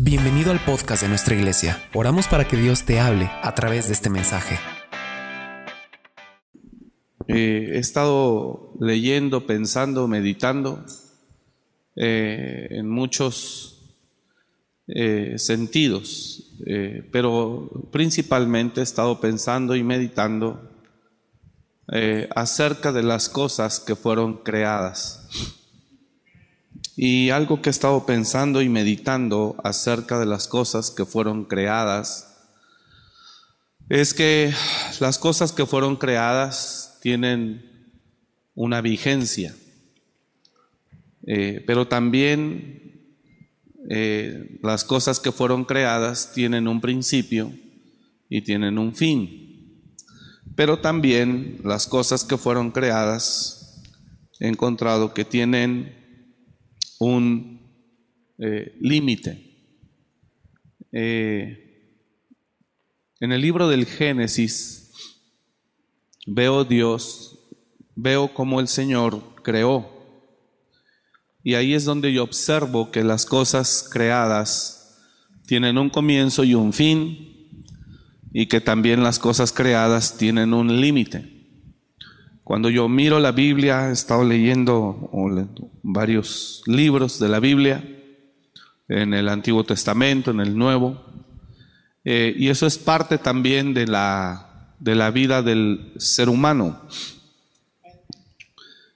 [0.00, 1.82] Bienvenido al podcast de nuestra iglesia.
[1.92, 4.56] Oramos para que Dios te hable a través de este mensaje.
[7.26, 10.84] Eh, he estado leyendo, pensando, meditando
[11.96, 13.96] eh, en muchos
[14.86, 16.54] eh, sentidos,
[17.10, 20.70] pero principalmente he estado pensando y meditando
[22.36, 25.57] acerca de las cosas que fueron creadas.
[27.00, 32.26] Y algo que he estado pensando y meditando acerca de las cosas que fueron creadas
[33.88, 34.52] es que
[34.98, 38.02] las cosas que fueron creadas tienen
[38.56, 39.54] una vigencia,
[41.24, 43.14] eh, pero también
[43.88, 47.52] eh, las cosas que fueron creadas tienen un principio
[48.28, 49.94] y tienen un fin,
[50.56, 53.84] pero también las cosas que fueron creadas
[54.40, 55.97] he encontrado que tienen
[56.98, 57.60] un
[58.38, 59.44] eh, límite.
[60.92, 61.64] Eh,
[63.20, 64.92] en el libro del Génesis
[66.26, 67.38] veo Dios,
[67.96, 69.96] veo cómo el Señor creó.
[71.42, 75.00] Y ahí es donde yo observo que las cosas creadas
[75.46, 77.28] tienen un comienzo y un fin,
[78.32, 81.37] y que también las cosas creadas tienen un límite.
[82.48, 85.10] Cuando yo miro la Biblia, he estado leyendo
[85.82, 87.84] varios libros de la Biblia,
[88.88, 90.98] en el Antiguo Testamento, en el Nuevo,
[92.06, 96.80] eh, y eso es parte también de la, de la vida del ser humano.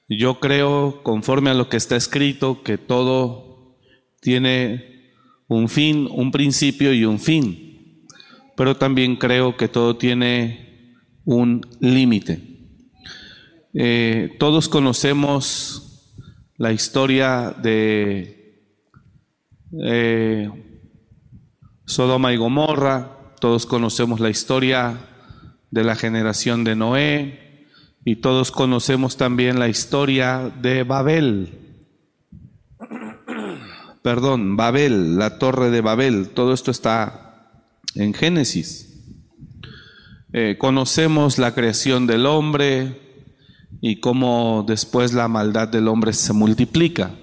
[0.08, 3.76] Yo creo, conforme a lo que está escrito, que todo
[4.22, 5.12] tiene
[5.46, 8.06] un fin, un principio y un fin,
[8.56, 12.51] pero también creo que todo tiene un límite.
[13.74, 16.18] Eh, todos conocemos
[16.58, 18.68] la historia de
[19.82, 20.50] eh,
[21.86, 24.98] Sodoma y Gomorra, todos conocemos la historia
[25.70, 27.66] de la generación de Noé
[28.04, 31.58] y todos conocemos también la historia de Babel.
[34.02, 37.48] Perdón, Babel, la torre de Babel, todo esto está
[37.94, 38.88] en Génesis.
[40.34, 43.11] Eh, conocemos la creación del hombre,
[43.80, 47.14] y cómo después la maldad del hombre se multiplica.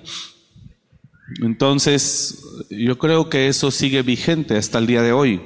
[1.41, 5.41] Entonces, yo creo que eso sigue vigente hasta el día de hoy.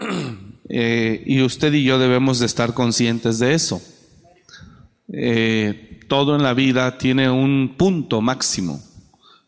[0.76, 3.82] Eh, y usted y yo debemos de estar conscientes de eso.
[5.12, 8.82] Eh, todo en la vida tiene un punto máximo.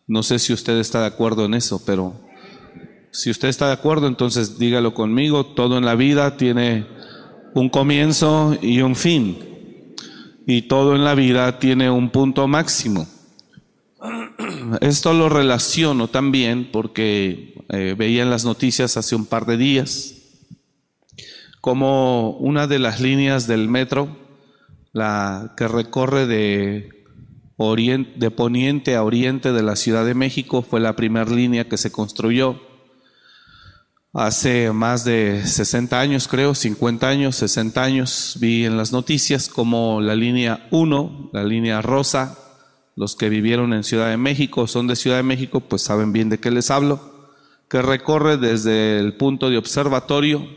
[0.07, 2.15] No sé si usted está de acuerdo en eso, pero
[3.11, 5.47] si usted está de acuerdo, entonces dígalo conmigo.
[5.47, 6.87] Todo en la vida tiene
[7.55, 9.56] un comienzo y un fin
[10.47, 13.07] y todo en la vida tiene un punto máximo.
[14.81, 20.17] Esto lo relaciono también porque eh, veía en las noticias hace un par de días
[21.67, 24.17] como una de las líneas del metro,
[24.93, 26.91] la que recorre de,
[28.37, 32.61] poniente a oriente de la Ciudad de México, fue la primera línea que se construyó
[34.19, 40.01] Hace más de 60 años, creo, 50 años, 60 años, vi en las noticias como
[40.01, 42.39] la línea 1, la línea rosa,
[42.95, 46.31] los que vivieron en Ciudad de México, son de Ciudad de México, pues saben bien
[46.31, 47.29] de qué les hablo,
[47.69, 50.49] que recorre desde el punto de observatorio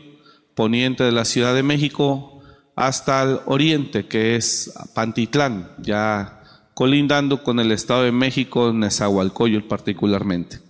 [0.54, 2.40] poniente de la Ciudad de México
[2.76, 10.69] hasta el oriente, que es Pantitlán, ya colindando con el Estado de México, Nezahualcóyotl particularmente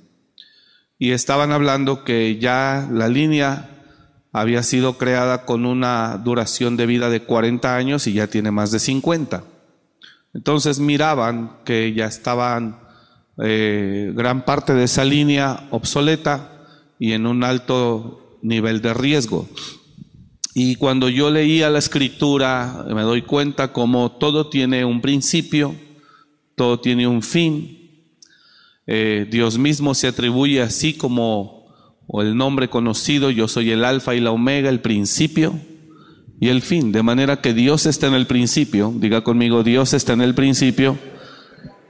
[1.01, 3.71] y estaban hablando que ya la línea
[4.33, 8.71] había sido creada con una duración de vida de 40 años y ya tiene más
[8.71, 9.43] de 50.
[10.35, 12.81] Entonces miraban que ya estaban
[13.39, 16.67] eh, gran parte de esa línea obsoleta
[16.99, 19.49] y en un alto nivel de riesgo.
[20.53, 25.75] Y cuando yo leía la escritura me doy cuenta como todo tiene un principio,
[26.57, 27.80] todo tiene un fin,
[28.93, 31.61] eh, Dios mismo se atribuye así como
[32.09, 35.61] o el nombre conocido, yo soy el alfa y la omega, el principio
[36.41, 40.15] y el fin, de manera que Dios está en el principio, diga conmigo, Dios está
[40.15, 40.99] en el principio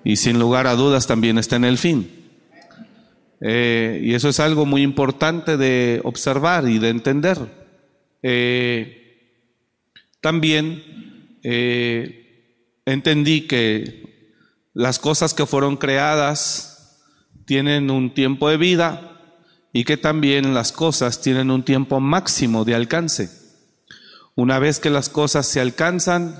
[0.04, 2.10] y sin lugar a dudas también está en el fin.
[3.40, 7.38] Eh, y eso es algo muy importante de observar y de entender.
[8.22, 9.40] Eh,
[10.20, 10.82] también
[12.84, 14.02] entendí que
[14.74, 16.69] las cosas que fueron creadas
[17.50, 19.10] tienen un tiempo de vida
[19.72, 23.28] y que también las cosas tienen un tiempo máximo de alcance.
[24.36, 26.36] Una vez que las cosas se alcanzan,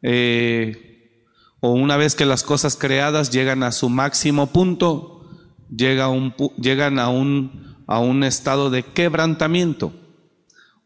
[0.00, 1.26] eh,
[1.60, 5.28] o una vez que las cosas creadas llegan a su máximo punto,
[5.68, 9.92] llega un, llegan a un, a un estado de quebrantamiento.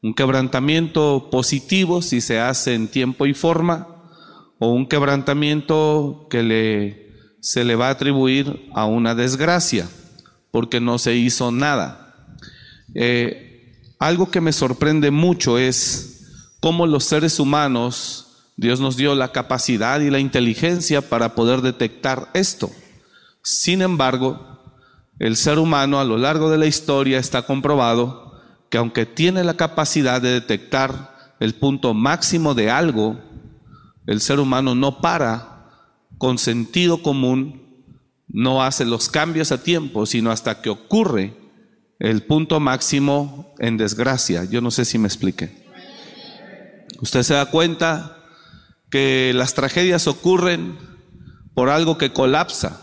[0.03, 3.87] Un quebrantamiento positivo si se hace en tiempo y forma,
[4.59, 7.04] o un quebrantamiento que le,
[7.45, 9.87] se le va a atribuir a una desgracia,
[10.51, 12.15] porque no se hizo nada.
[12.95, 16.25] Eh, algo que me sorprende mucho es
[16.61, 22.31] cómo los seres humanos, Dios nos dio la capacidad y la inteligencia para poder detectar
[22.33, 22.71] esto.
[23.43, 24.63] Sin embargo,
[25.19, 29.59] el ser humano a lo largo de la historia está comprobado que aunque tiene la
[29.59, 33.21] capacidad de detectar el punto máximo de algo,
[34.07, 35.54] el ser humano no para
[36.25, 37.85] con sentido común,
[38.29, 41.37] no hace los cambios a tiempo, sino hasta que ocurre
[41.99, 44.45] el punto máximo en desgracia.
[44.45, 45.67] Yo no sé si me explique.
[47.03, 48.25] Usted se da cuenta
[48.91, 50.79] que las tragedias ocurren
[51.53, 52.81] por algo que colapsa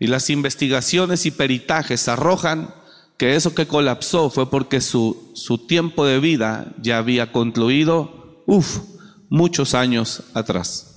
[0.00, 2.74] y las investigaciones y peritajes arrojan
[3.18, 8.80] que eso que colapsó fue porque su, su tiempo de vida ya había concluido, uff,
[9.28, 10.91] muchos años atrás.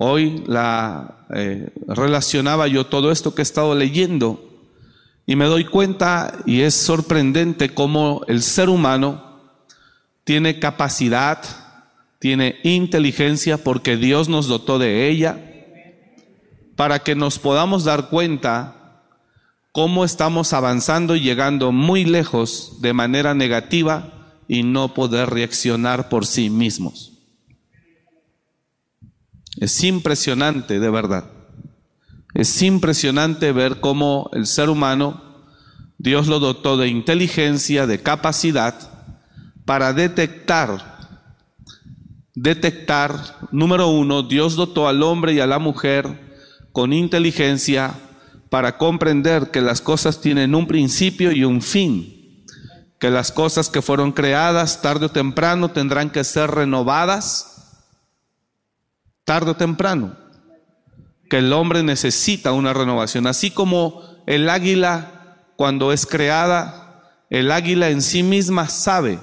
[0.00, 4.48] Hoy la eh, relacionaba yo todo esto que he estado leyendo
[5.26, 9.40] y me doy cuenta y es sorprendente cómo el ser humano
[10.22, 11.42] tiene capacidad,
[12.20, 15.36] tiene inteligencia porque Dios nos dotó de ella
[16.76, 19.02] para que nos podamos dar cuenta
[19.72, 26.24] cómo estamos avanzando y llegando muy lejos de manera negativa y no poder reaccionar por
[26.24, 27.17] sí mismos.
[29.60, 31.24] Es impresionante, de verdad.
[32.34, 35.20] Es impresionante ver cómo el ser humano,
[35.98, 38.74] Dios lo dotó de inteligencia, de capacidad
[39.64, 40.96] para detectar,
[42.34, 46.28] detectar, número uno, Dios dotó al hombre y a la mujer
[46.72, 47.94] con inteligencia
[48.50, 52.44] para comprender que las cosas tienen un principio y un fin,
[53.00, 57.57] que las cosas que fueron creadas tarde o temprano tendrán que ser renovadas
[59.28, 60.16] tarde o temprano,
[61.28, 67.90] que el hombre necesita una renovación, así como el águila cuando es creada, el águila
[67.90, 69.18] en sí misma sabe,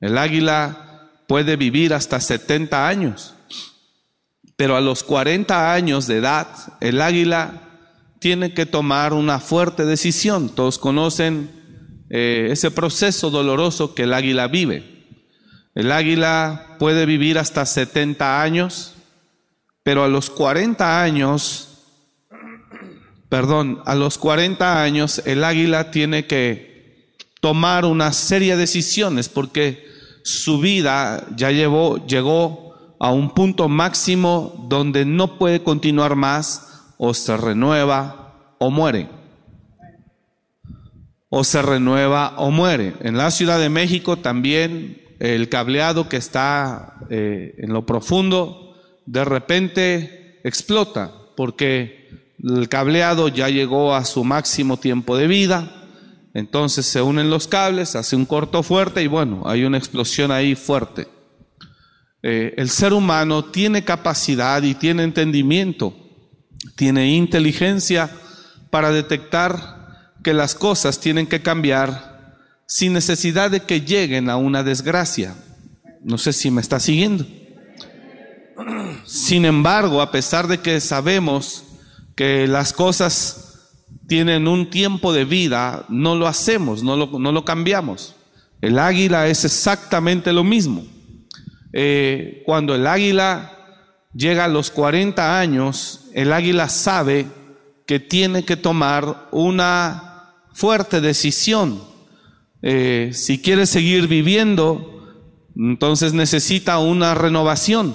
[0.00, 3.34] el águila puede vivir hasta 70 años,
[4.54, 6.46] pero a los 40 años de edad,
[6.80, 7.60] el águila
[8.20, 10.48] tiene que tomar una fuerte decisión.
[10.48, 11.50] Todos conocen
[12.08, 14.93] eh, ese proceso doloroso que el águila vive.
[15.74, 18.94] El águila puede vivir hasta 70 años,
[19.82, 21.78] pero a los 40 años,
[23.28, 29.84] perdón, a los 40 años el águila tiene que tomar una serie de decisiones porque
[30.22, 37.12] su vida ya llevó, llegó a un punto máximo donde no puede continuar más o
[37.12, 39.10] se renueva o muere.
[41.28, 42.94] O se renueva o muere.
[43.00, 48.76] En la Ciudad de México también el cableado que está eh, en lo profundo,
[49.06, 55.88] de repente explota, porque el cableado ya llegó a su máximo tiempo de vida,
[56.34, 60.54] entonces se unen los cables, hace un corto fuerte y bueno, hay una explosión ahí
[60.54, 61.08] fuerte.
[62.22, 65.96] Eh, el ser humano tiene capacidad y tiene entendimiento,
[66.76, 68.10] tiene inteligencia
[68.68, 72.13] para detectar que las cosas tienen que cambiar
[72.66, 75.34] sin necesidad de que lleguen a una desgracia.
[76.02, 77.26] No sé si me está siguiendo.
[79.04, 81.64] Sin embargo, a pesar de que sabemos
[82.14, 83.70] que las cosas
[84.06, 88.14] tienen un tiempo de vida, no lo hacemos, no lo, no lo cambiamos.
[88.60, 90.86] El águila es exactamente lo mismo.
[91.72, 93.50] Eh, cuando el águila
[94.14, 97.26] llega a los 40 años, el águila sabe
[97.86, 101.93] que tiene que tomar una fuerte decisión
[102.66, 105.04] eh, si quiere seguir viviendo,
[105.54, 107.94] entonces necesita una renovación.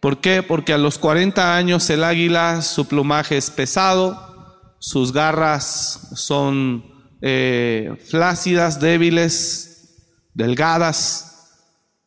[0.00, 0.42] ¿Por qué?
[0.42, 6.82] Porque a los 40 años el águila, su plumaje es pesado, sus garras son
[7.20, 9.98] eh, flácidas, débiles,
[10.32, 11.50] delgadas,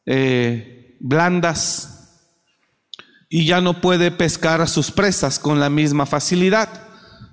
[0.08, 2.18] eh, blandas,
[3.30, 6.85] y ya no puede pescar a sus presas con la misma facilidad.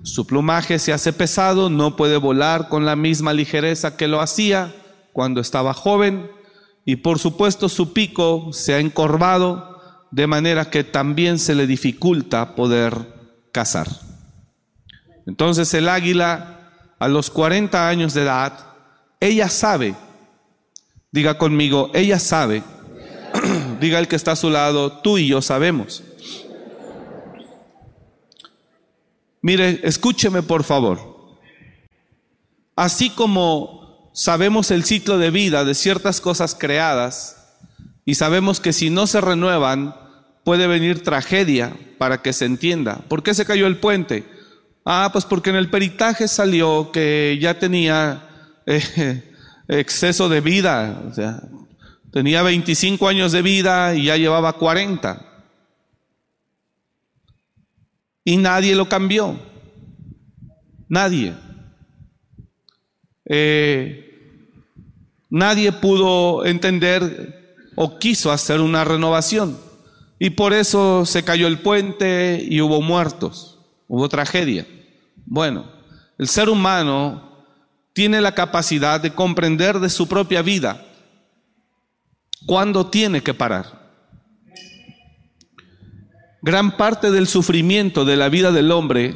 [0.03, 4.75] Su plumaje se hace pesado, no puede volar con la misma ligereza que lo hacía
[5.13, 6.29] cuando estaba joven
[6.83, 9.81] y por supuesto su pico se ha encorvado
[10.11, 12.93] de manera que también se le dificulta poder
[13.53, 13.87] cazar.
[15.25, 16.69] Entonces el águila
[16.99, 18.59] a los 40 años de edad,
[19.21, 19.95] ella sabe,
[21.13, 22.61] diga conmigo, ella sabe,
[23.79, 26.03] diga el que está a su lado, tú y yo sabemos
[29.43, 31.37] Mire, escúcheme por favor.
[32.77, 37.57] Así como sabemos el ciclo de vida de ciertas cosas creadas
[38.05, 39.95] y sabemos que si no se renuevan
[40.45, 43.01] puede venir tragedia para que se entienda.
[43.09, 44.23] ¿Por qué se cayó el puente?
[44.85, 48.29] Ah, pues porque en el peritaje salió que ya tenía
[48.65, 49.23] eh,
[49.67, 51.41] exceso de vida, o sea,
[52.13, 55.32] tenía 25 años de vida y ya llevaba 40.
[58.23, 59.37] Y nadie lo cambió.
[60.87, 61.33] Nadie.
[63.25, 64.39] Eh,
[65.29, 69.57] nadie pudo entender o quiso hacer una renovación.
[70.19, 74.65] Y por eso se cayó el puente y hubo muertos, hubo tragedia.
[75.25, 75.65] Bueno,
[76.17, 77.45] el ser humano
[77.93, 80.85] tiene la capacidad de comprender de su propia vida
[82.45, 83.82] cuándo tiene que parar.
[86.43, 89.15] Gran parte del sufrimiento de la vida del hombre,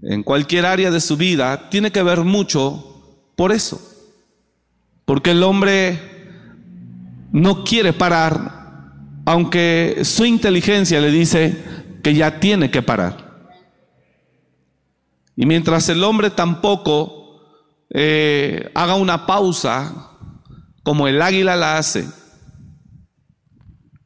[0.00, 3.82] en cualquier área de su vida, tiene que ver mucho por eso.
[5.04, 5.98] Porque el hombre
[7.32, 8.92] no quiere parar,
[9.24, 11.60] aunque su inteligencia le dice
[12.00, 13.50] que ya tiene que parar.
[15.34, 17.40] Y mientras el hombre tampoco
[17.90, 20.12] eh, haga una pausa,
[20.84, 22.06] como el águila la hace,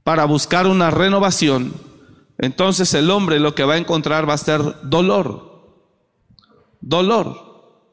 [0.07, 1.75] para buscar una renovación,
[2.39, 5.83] entonces el hombre lo que va a encontrar va a ser dolor.
[6.81, 7.91] Dolor.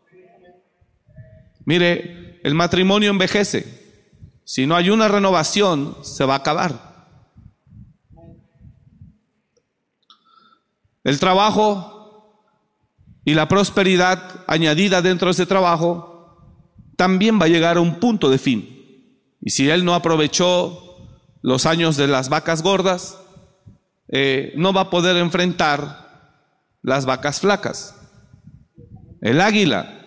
[1.65, 3.81] Mire, el matrimonio envejece.
[4.43, 7.07] Si no hay una renovación, se va a acabar.
[11.03, 12.45] El trabajo
[13.25, 16.61] y la prosperidad añadida dentro de ese trabajo
[16.95, 19.33] también va a llegar a un punto de fin.
[19.41, 20.82] Y si él no aprovechó
[21.43, 23.19] los años de las vacas gordas,
[24.07, 26.39] eh, no va a poder enfrentar
[26.81, 27.95] las vacas flacas.
[29.21, 30.01] El águila,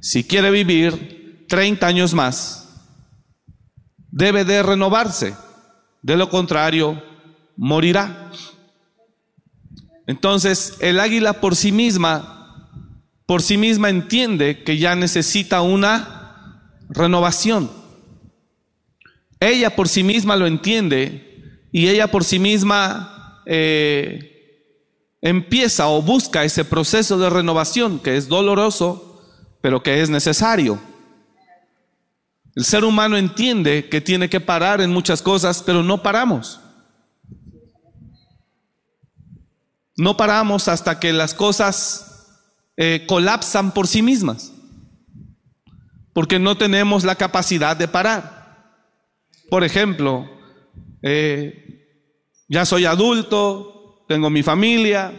[0.00, 2.86] si quiere vivir 30 años más,
[4.10, 5.34] debe de renovarse,
[6.02, 7.02] de lo contrario,
[7.56, 8.30] morirá.
[10.06, 12.66] Entonces, el águila por sí misma,
[13.26, 17.70] por sí misma entiende que ya necesita una renovación.
[19.40, 24.38] Ella por sí misma lo entiende y ella por sí misma eh,
[25.20, 29.22] empieza o busca ese proceso de renovación que es doloroso,
[29.60, 30.80] pero que es necesario.
[32.54, 36.60] El ser humano entiende que tiene que parar en muchas cosas, pero no paramos.
[39.96, 42.40] No paramos hasta que las cosas
[42.76, 44.52] eh, colapsan por sí mismas,
[46.12, 48.37] porque no tenemos la capacidad de parar.
[49.48, 50.30] Por ejemplo,
[51.02, 51.86] eh,
[52.48, 55.12] ya soy adulto, tengo mi familia,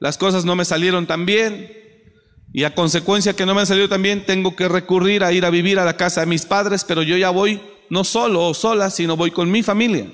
[0.00, 1.72] las cosas no me salieron tan bien
[2.52, 5.44] y a consecuencia que no me han salido tan bien tengo que recurrir a ir
[5.44, 8.54] a vivir a la casa de mis padres, pero yo ya voy no solo o
[8.54, 10.06] sola, sino voy con mi familia.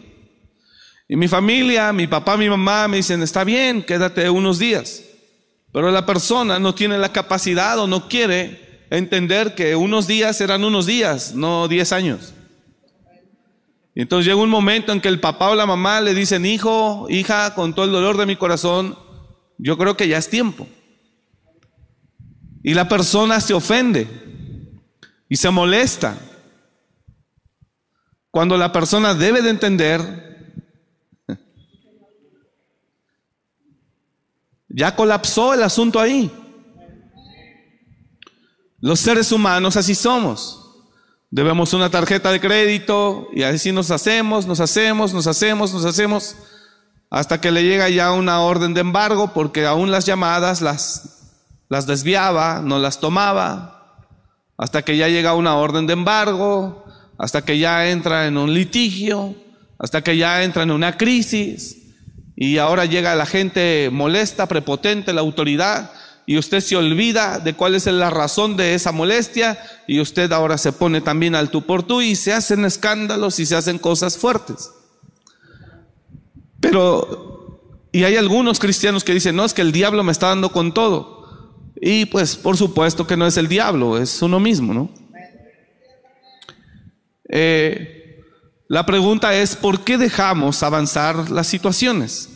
[1.08, 5.04] Y mi familia, mi papá, mi mamá me dicen, está bien, quédate unos días.
[5.72, 10.64] Pero la persona no tiene la capacidad o no quiere entender que unos días eran
[10.64, 12.32] unos días, no diez años.
[13.94, 17.06] Y entonces llega un momento en que el papá o la mamá le dicen, hijo,
[17.08, 18.98] hija, con todo el dolor de mi corazón,
[19.56, 20.66] yo creo que ya es tiempo.
[22.62, 24.08] Y la persona se ofende
[25.28, 26.18] y se molesta.
[28.32, 30.58] Cuando la persona debe de entender,
[34.68, 36.32] ya colapsó el asunto ahí.
[38.80, 40.63] Los seres humanos así somos.
[41.34, 46.36] Debemos una tarjeta de crédito y así nos hacemos, nos hacemos, nos hacemos, nos hacemos,
[47.10, 51.32] hasta que le llega ya una orden de embargo porque aún las llamadas las,
[51.68, 53.96] las desviaba, no las tomaba,
[54.56, 56.84] hasta que ya llega una orden de embargo,
[57.18, 59.34] hasta que ya entra en un litigio,
[59.76, 61.96] hasta que ya entra en una crisis
[62.36, 65.90] y ahora llega la gente molesta, prepotente, la autoridad
[66.26, 70.56] y usted se olvida de cuál es la razón de esa molestia y usted ahora
[70.56, 74.16] se pone también al tú por tú y se hacen escándalos y se hacen cosas
[74.16, 74.70] fuertes.
[76.60, 77.60] Pero,
[77.92, 80.72] y hay algunos cristianos que dicen, no, es que el diablo me está dando con
[80.72, 81.14] todo.
[81.78, 84.90] Y pues por supuesto que no es el diablo, es uno mismo, ¿no?
[87.28, 88.24] Eh,
[88.68, 92.33] la pregunta es, ¿por qué dejamos avanzar las situaciones?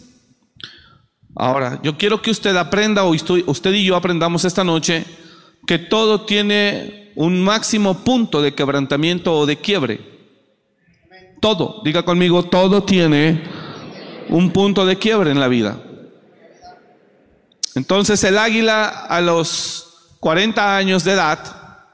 [1.41, 5.05] Ahora, yo quiero que usted aprenda, o usted y yo aprendamos esta noche,
[5.69, 10.01] que todo tiene un máximo punto de quebrantamiento o de quiebre.
[11.41, 13.45] Todo, diga conmigo, todo tiene
[14.29, 15.81] un punto de quiebre en la vida.
[17.77, 21.85] Entonces el águila a los 40 años de edad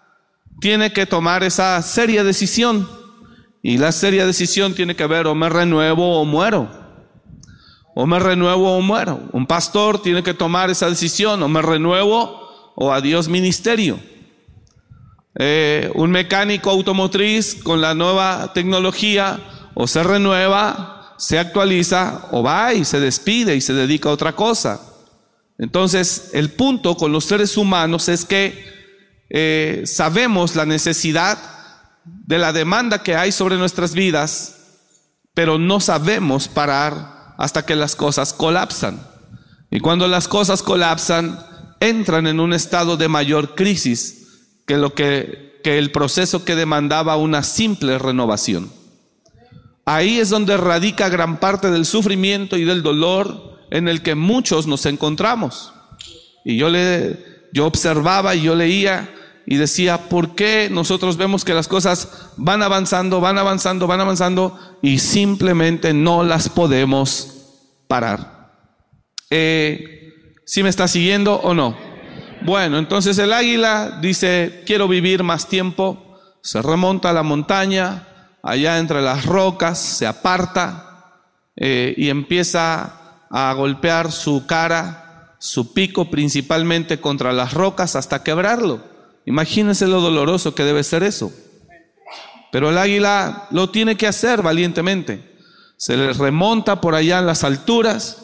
[0.58, 2.88] tiene que tomar esa seria decisión.
[3.62, 6.83] Y la seria decisión tiene que ver o me renuevo o muero.
[7.94, 9.20] O me renuevo o muero.
[9.32, 11.42] Un pastor tiene que tomar esa decisión.
[11.42, 13.98] O me renuevo o adiós ministerio.
[15.36, 19.40] Eh, un mecánico automotriz con la nueva tecnología
[19.74, 24.34] o se renueva, se actualiza o va y se despide y se dedica a otra
[24.34, 24.80] cosa.
[25.58, 28.72] Entonces, el punto con los seres humanos es que
[29.30, 31.38] eh, sabemos la necesidad
[32.04, 34.56] de la demanda que hay sobre nuestras vidas,
[35.32, 39.00] pero no sabemos parar hasta que las cosas colapsan.
[39.70, 41.38] Y cuando las cosas colapsan,
[41.80, 44.26] entran en un estado de mayor crisis
[44.66, 48.70] que lo que, que el proceso que demandaba una simple renovación.
[49.84, 54.66] Ahí es donde radica gran parte del sufrimiento y del dolor en el que muchos
[54.66, 55.72] nos encontramos.
[56.44, 59.08] Y yo le yo observaba y yo leía
[59.46, 64.58] y decía, ¿por qué nosotros vemos que las cosas van avanzando, van avanzando, van avanzando
[64.80, 67.28] y simplemente no las podemos
[67.88, 68.52] parar?
[69.30, 71.76] Eh, ¿Sí me está siguiendo o no?
[72.42, 78.06] Bueno, entonces el águila dice, quiero vivir más tiempo, se remonta a la montaña,
[78.42, 81.20] allá entre las rocas, se aparta
[81.56, 88.93] eh, y empieza a golpear su cara, su pico principalmente contra las rocas hasta quebrarlo.
[89.26, 91.32] Imagínense lo doloroso que debe ser eso.
[92.52, 95.34] Pero el águila lo tiene que hacer valientemente.
[95.76, 98.22] Se le remonta por allá en las alturas,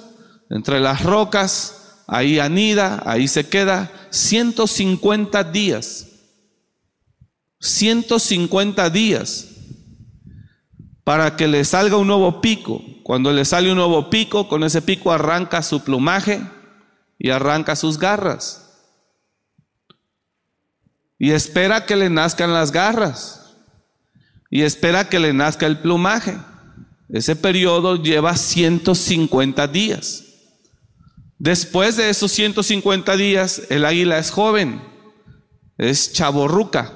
[0.50, 6.06] entre las rocas, ahí anida, ahí se queda 150 días.
[7.60, 9.46] 150 días
[11.04, 12.80] para que le salga un nuevo pico.
[13.02, 16.40] Cuando le sale un nuevo pico, con ese pico arranca su plumaje
[17.18, 18.69] y arranca sus garras.
[21.20, 23.54] Y espera que le nazcan las garras.
[24.50, 26.38] Y espera que le nazca el plumaje.
[27.10, 30.24] Ese periodo lleva 150 días.
[31.38, 34.82] Después de esos 150 días, el águila es joven,
[35.76, 36.90] es chaborruca.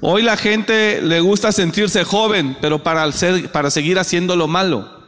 [0.00, 3.10] Hoy la gente le gusta sentirse joven, pero para,
[3.52, 5.03] para seguir haciendo lo malo.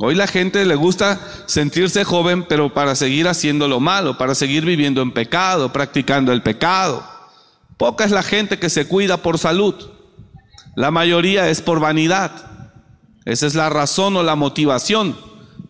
[0.00, 4.64] Hoy la gente le gusta sentirse joven, pero para seguir haciendo lo malo, para seguir
[4.64, 7.04] viviendo en pecado, practicando el pecado.
[7.76, 9.74] Poca es la gente que se cuida por salud.
[10.74, 12.32] La mayoría es por vanidad.
[13.24, 15.16] Esa es la razón o la motivación.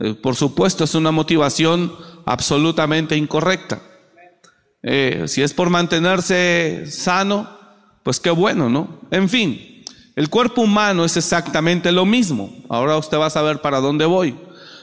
[0.00, 1.92] Eh, por supuesto, es una motivación
[2.24, 3.82] absolutamente incorrecta.
[4.82, 7.48] Eh, si es por mantenerse sano,
[8.02, 9.00] pues qué bueno, ¿no?
[9.10, 9.73] En fin,
[10.16, 12.54] el cuerpo humano es exactamente lo mismo.
[12.68, 14.36] Ahora usted va a saber para dónde voy.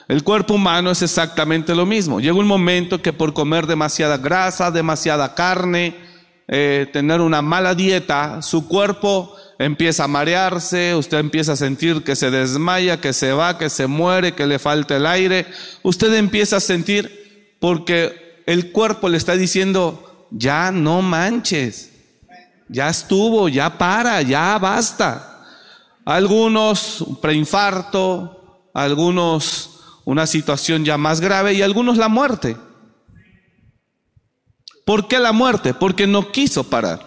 [0.08, 2.20] El cuerpo humano es exactamente lo mismo.
[2.20, 5.96] Llega un momento que por comer demasiada grasa, demasiada carne,
[6.50, 12.18] eh, tener una mala dieta, su cuerpo empieza a marearse, usted empieza a sentir que
[12.18, 15.46] se desmaya, que se va, que se muere, que le falta el aire.
[15.82, 21.91] Usted empieza a sentir porque el cuerpo le está diciendo, ya no manches,
[22.72, 25.44] ya estuvo, ya para, ya basta.
[26.06, 32.58] Algunos preinfarto, algunos una situación ya más grave y algunos la muerte.
[34.86, 35.74] ¿Por qué la muerte?
[35.74, 37.00] Porque no quiso parar.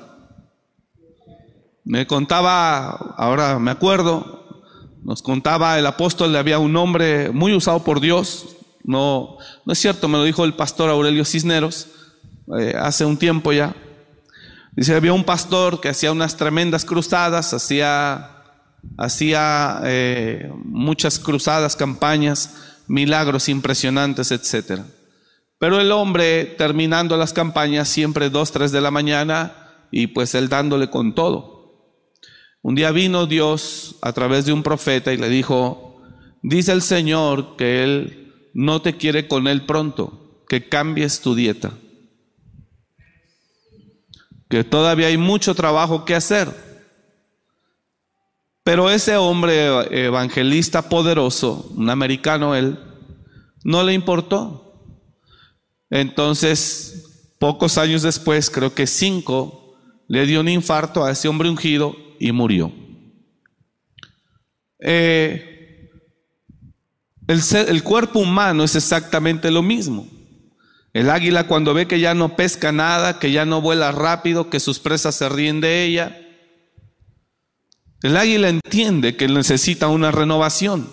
[1.82, 4.62] Me contaba, ahora me acuerdo,
[5.02, 9.78] nos contaba el apóstol, le había un hombre muy usado por Dios, no, no es
[9.78, 11.88] cierto, me lo dijo el pastor Aurelio Cisneros
[12.58, 13.74] eh, hace un tiempo ya.
[14.76, 18.42] Dice, había un pastor que hacía unas tremendas cruzadas, hacía,
[18.96, 24.80] hacía eh, muchas cruzadas, campañas, milagros impresionantes, etc.
[25.58, 29.52] Pero el hombre, terminando las campañas, siempre dos, tres de la mañana,
[29.90, 31.54] y pues él dándole con todo.
[32.64, 36.00] Un día vino Dios a través de un profeta y le dijo,
[36.42, 41.74] dice el Señor que Él no te quiere con Él pronto, que cambies tu dieta,
[44.54, 46.48] que todavía hay mucho trabajo que hacer.
[48.62, 49.66] Pero ese hombre
[50.06, 52.78] evangelista poderoso, un americano él,
[53.64, 54.78] no le importó.
[55.90, 61.96] Entonces, pocos años después, creo que cinco, le dio un infarto a ese hombre ungido
[62.20, 62.72] y murió.
[64.78, 65.90] Eh,
[67.26, 70.06] el, el cuerpo humano es exactamente lo mismo.
[70.94, 74.60] El águila cuando ve que ya no pesca nada, que ya no vuela rápido, que
[74.60, 76.20] sus presas se ríen de ella,
[78.02, 80.88] el águila entiende que necesita una renovación.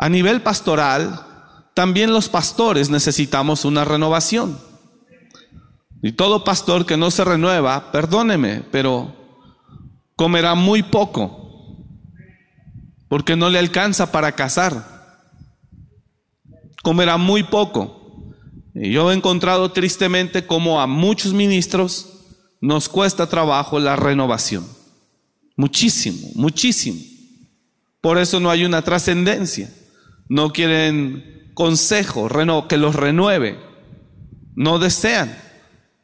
[0.00, 1.26] a nivel pastoral,
[1.74, 4.58] también los pastores necesitamos una renovación.
[6.02, 9.14] Y todo pastor que no se renueva, perdóneme, pero
[10.14, 11.84] comerá muy poco,
[13.08, 15.26] porque no le alcanza para casar.
[16.82, 17.97] Comerá muy poco.
[18.80, 22.06] Yo he encontrado tristemente como a muchos ministros
[22.60, 24.66] nos cuesta trabajo la renovación.
[25.56, 27.00] Muchísimo, muchísimo.
[28.00, 29.72] Por eso no hay una trascendencia.
[30.28, 32.28] No quieren consejo,
[32.68, 33.58] que los renueve.
[34.54, 35.36] No desean.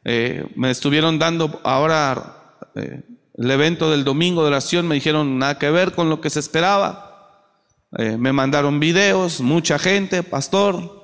[0.03, 3.03] Eh, me estuvieron dando ahora eh,
[3.37, 6.39] el evento del domingo de oración, me dijeron nada que ver con lo que se
[6.39, 7.45] esperaba.
[7.97, 10.94] Eh, me mandaron videos, mucha gente, pastor.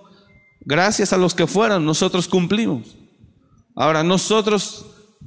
[0.61, 2.95] Gracias a los que fueron, nosotros cumplimos.
[3.75, 4.85] Ahora, nosotros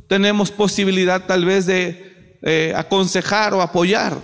[0.08, 4.18] tenemos posibilidad tal vez de eh, aconsejar o apoyar.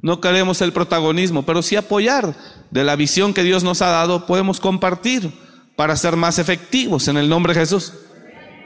[0.00, 2.34] No queremos el protagonismo, pero sí apoyar
[2.70, 5.32] de la visión que Dios nos ha dado, podemos compartir
[5.76, 7.92] para ser más efectivos en el nombre de Jesús.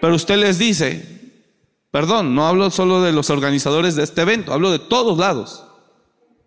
[0.01, 1.43] Pero usted les dice,
[1.91, 5.65] perdón, no hablo solo de los organizadores de este evento, hablo de todos lados.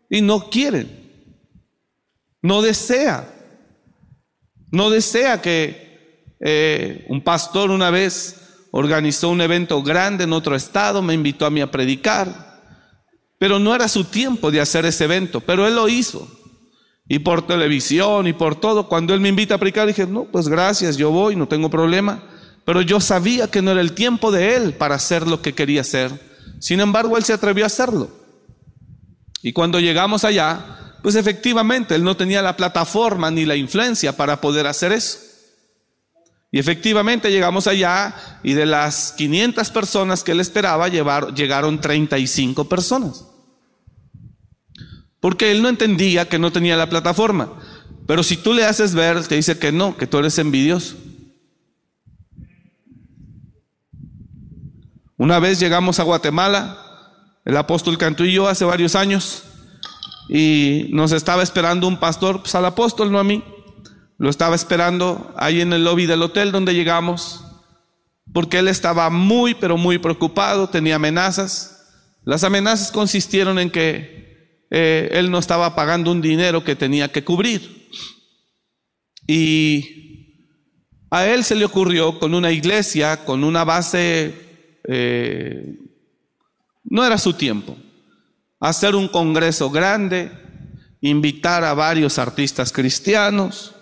[0.10, 1.12] Y no quieren,
[2.42, 3.32] no desea,
[4.72, 11.02] no desea que eh, un pastor una vez organizó un evento grande en otro estado,
[11.02, 12.62] me invitó a mí a predicar,
[13.40, 16.28] pero no era su tiempo de hacer ese evento, pero él lo hizo.
[17.08, 20.48] Y por televisión y por todo, cuando él me invita a predicar, dije, no, pues
[20.48, 22.24] gracias, yo voy, no tengo problema.
[22.66, 25.82] Pero yo sabía que no era el tiempo de él para hacer lo que quería
[25.82, 26.12] hacer.
[26.60, 28.12] Sin embargo, él se atrevió a hacerlo.
[29.42, 34.42] Y cuando llegamos allá, pues efectivamente, él no tenía la plataforma ni la influencia para
[34.42, 35.20] poder hacer eso.
[36.52, 43.26] Y efectivamente llegamos allá y de las 500 personas que él esperaba llegaron 35 personas.
[45.20, 47.54] Porque él no entendía que no tenía la plataforma.
[48.08, 50.96] Pero si tú le haces ver, te dice que no, que tú eres envidioso.
[55.18, 56.78] Una vez llegamos a Guatemala,
[57.46, 59.44] el apóstol Cantú y yo hace varios años,
[60.30, 63.44] y nos estaba esperando un pastor, pues al apóstol, no a mí.
[64.20, 67.44] Lo estaba esperando ahí en el lobby del hotel donde llegamos,
[68.32, 71.88] porque él estaba muy, pero muy preocupado, tenía amenazas.
[72.24, 77.24] Las amenazas consistieron en que eh, él no estaba pagando un dinero que tenía que
[77.24, 77.90] cubrir.
[79.26, 80.00] Y
[81.10, 84.36] a él se le ocurrió con una iglesia, con una base,
[84.88, 85.76] eh,
[86.84, 87.76] no era su tiempo,
[88.60, 90.32] hacer un congreso grande,
[91.02, 93.76] invitar a varios artistas cristianos,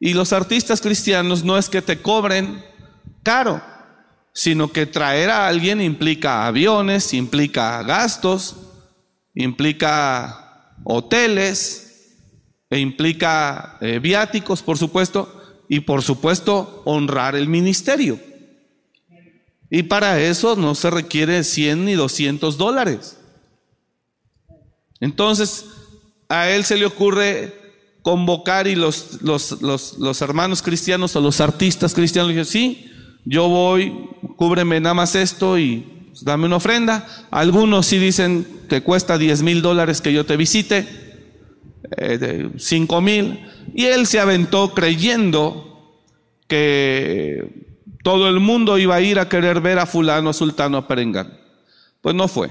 [0.00, 2.64] y los artistas cristianos no es que te cobren
[3.22, 3.62] caro,
[4.32, 8.56] sino que traer a alguien implica aviones, implica gastos,
[9.34, 11.88] implica hoteles,
[12.70, 15.34] e implica eh, viáticos, por supuesto,
[15.68, 18.20] y por supuesto honrar el ministerio.
[19.70, 23.17] Y para eso no se requiere 100 ni 200 dólares.
[25.00, 25.66] Entonces,
[26.28, 27.54] a él se le ocurre
[28.02, 32.90] convocar y los, los, hermanos cristianos o los artistas cristianos dijeron, sí,
[33.24, 37.06] yo voy, cúbreme nada más esto y pues, dame una ofrenda.
[37.30, 40.86] Algunos sí dicen que cuesta 10 mil dólares que yo te visite,
[41.96, 43.46] eh, 5 mil.
[43.74, 45.64] Y él se aventó creyendo
[46.46, 47.68] que
[48.02, 51.38] todo el mundo iba a ir a querer ver a fulano, sultano, a Perengán.
[52.00, 52.50] Pues no fue.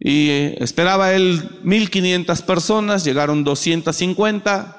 [0.00, 0.30] Y
[0.62, 4.78] esperaba él 1500 personas, llegaron 250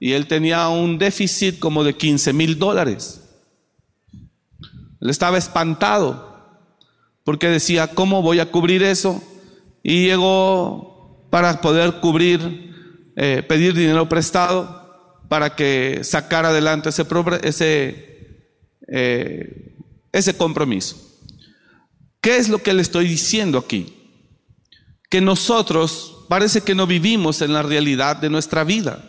[0.00, 3.20] y él tenía un déficit como de 15 mil dólares.
[5.00, 6.34] Él estaba espantado
[7.24, 9.22] porque decía, ¿cómo voy a cubrir eso?
[9.82, 12.72] Y llegó para poder cubrir,
[13.16, 17.06] eh, pedir dinero prestado para que sacara adelante ese,
[17.42, 18.38] ese,
[18.88, 19.76] eh,
[20.12, 20.96] ese compromiso.
[22.20, 24.03] ¿Qué es lo que le estoy diciendo aquí?
[25.14, 29.08] Que nosotros parece que no vivimos en la realidad de nuestra vida.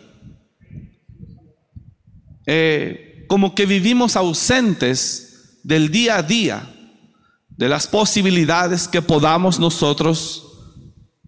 [2.46, 6.72] Eh, como que vivimos ausentes del día a día,
[7.48, 10.46] de las posibilidades que podamos nosotros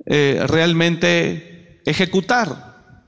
[0.07, 3.03] eh, realmente ejecutar.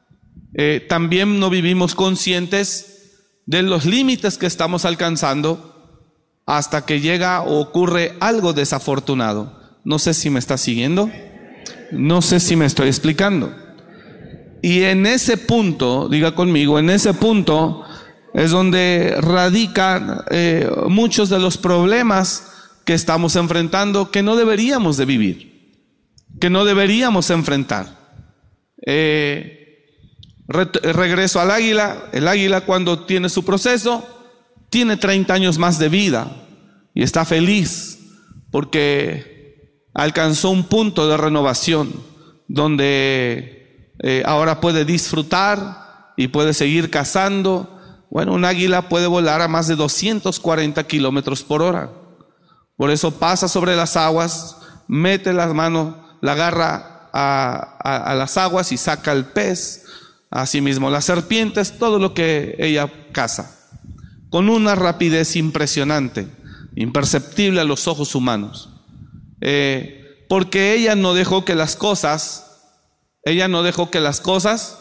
[0.55, 3.13] Eh, también no vivimos conscientes
[3.47, 6.03] de los límites que estamos alcanzando
[6.47, 9.79] hasta que llega o ocurre algo desafortunado.
[9.85, 11.09] No sé si me está siguiendo.
[11.92, 13.55] No sé si me estoy explicando.
[14.62, 17.85] Y en ese punto, diga conmigo, en ese punto
[18.35, 22.46] es donde radican eh, muchos de los problemas
[22.85, 25.72] que estamos enfrentando que no deberíamos de vivir,
[26.40, 27.98] que no deberíamos enfrentar.
[28.87, 29.61] Eh,
[30.48, 32.09] regreso al águila.
[32.12, 34.07] El águila cuando tiene su proceso,
[34.68, 36.31] tiene 30 años más de vida
[36.94, 37.98] y está feliz
[38.50, 39.30] porque
[39.94, 41.92] alcanzó un punto de renovación
[42.48, 47.79] donde eh, ahora puede disfrutar y puede seguir cazando.
[48.11, 51.90] Bueno, un águila puede volar a más de 240 kilómetros por hora.
[52.76, 54.57] Por eso pasa sobre las aguas,
[54.88, 59.85] mete las manos, la agarra a, las aguas y saca el pez,
[60.31, 63.55] asimismo las serpientes, todo lo que ella caza,
[64.31, 66.29] con una rapidez impresionante,
[66.74, 68.70] imperceptible a los ojos humanos.
[69.40, 72.68] Eh, porque ella no dejó que las cosas,
[73.24, 74.79] ella no dejó que las cosas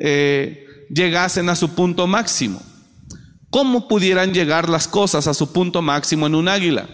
[0.00, 2.60] eh, llegasen a su punto máximo.
[3.50, 6.88] ¿Cómo pudieran llegar las cosas a su punto máximo en un águila?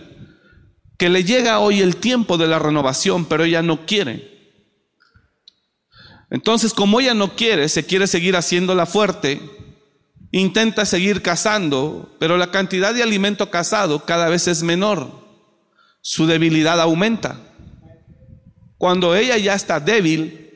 [0.99, 4.35] Que le llega hoy el tiempo de la renovación, pero ella no quiere.
[6.31, 9.41] Entonces, como ella no quiere, se quiere seguir haciéndola fuerte,
[10.33, 15.24] intenta seguir cazando, pero la cantidad de alimento cazado cada vez es menor.
[16.07, 17.41] Su debilidad aumenta.
[18.77, 20.51] Cuando ella ya está débil,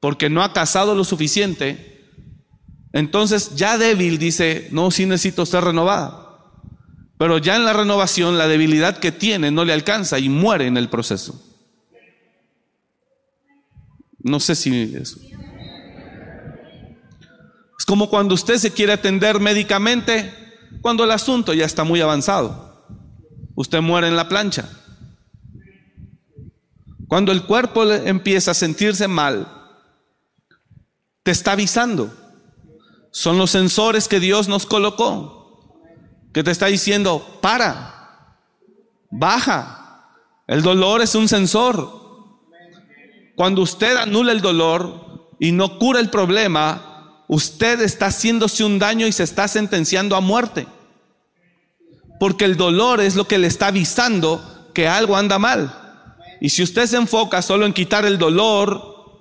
[0.00, 2.10] porque no ha cazado lo suficiente,
[2.92, 6.40] entonces ya débil dice, no, sí necesito ser renovada.
[7.16, 10.76] Pero ya en la renovación la debilidad que tiene no le alcanza y muere en
[10.76, 11.40] el proceso.
[14.18, 14.96] No sé si.
[14.96, 15.16] Es
[17.86, 20.34] como cuando usted se quiere atender médicamente,
[20.80, 22.63] cuando el asunto ya está muy avanzado.
[23.54, 24.68] Usted muere en la plancha.
[27.08, 29.46] Cuando el cuerpo empieza a sentirse mal,
[31.22, 32.12] te está avisando.
[33.10, 35.80] Son los sensores que Dios nos colocó,
[36.32, 38.38] que te está diciendo, para,
[39.10, 40.10] baja.
[40.46, 42.02] El dolor es un sensor.
[43.36, 49.06] Cuando usted anula el dolor y no cura el problema, usted está haciéndose un daño
[49.06, 50.66] y se está sentenciando a muerte.
[52.24, 55.70] Porque el dolor es lo que le está avisando que algo anda mal.
[56.40, 59.20] Y si usted se enfoca solo en quitar el dolor,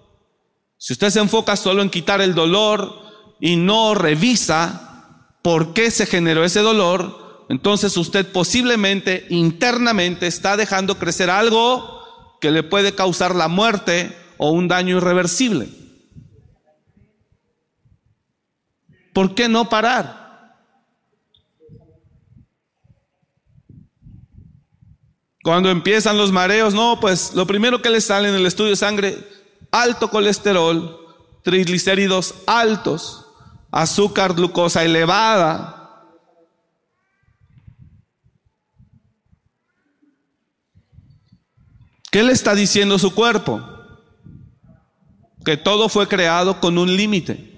[0.77, 3.03] si usted se enfoca solo en quitar el dolor,
[3.41, 10.97] y no revisa por qué se generó ese dolor, entonces usted posiblemente internamente está dejando
[10.97, 15.67] crecer algo que le puede causar la muerte o un daño irreversible.
[19.11, 20.22] ¿Por qué no parar?
[25.43, 28.75] Cuando empiezan los mareos, no, pues lo primero que le sale en el estudio de
[28.77, 29.17] sangre,
[29.71, 30.99] alto colesterol,
[31.43, 33.23] triglicéridos altos
[33.73, 35.79] azúcar, glucosa elevada.
[42.11, 43.67] ¿Qué le está diciendo su cuerpo?
[45.43, 47.49] Que todo fue creado con un límite.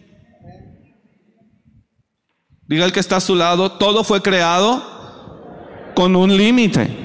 [2.62, 7.05] Diga el que está a su lado, todo fue creado con un límite.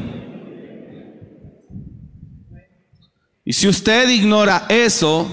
[3.51, 5.29] Y si usted ignora eso,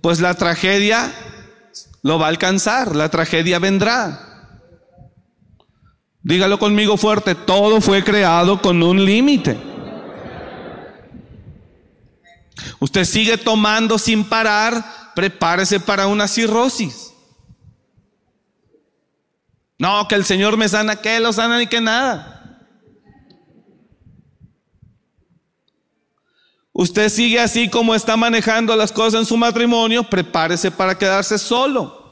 [0.00, 1.12] pues la tragedia
[2.02, 4.56] lo va a alcanzar, la tragedia vendrá.
[6.22, 9.58] Dígalo conmigo fuerte, todo fue creado con un límite.
[12.80, 17.12] Usted sigue tomando sin parar, prepárese para una cirrosis.
[19.78, 22.31] No, que el Señor me sana, que lo sana ni que nada.
[26.72, 32.02] Usted sigue así como está manejando las cosas en su matrimonio, prepárese para quedarse solo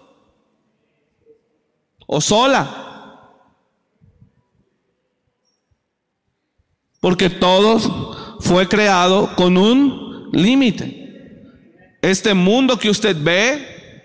[2.13, 2.89] o sola.
[7.01, 11.47] Porque todo fue creado con un límite.
[12.03, 14.05] Este mundo que usted ve,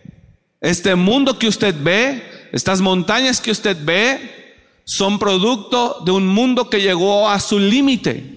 [0.62, 6.70] este mundo que usted ve, estas montañas que usted ve, son producto de un mundo
[6.70, 8.35] que llegó a su límite.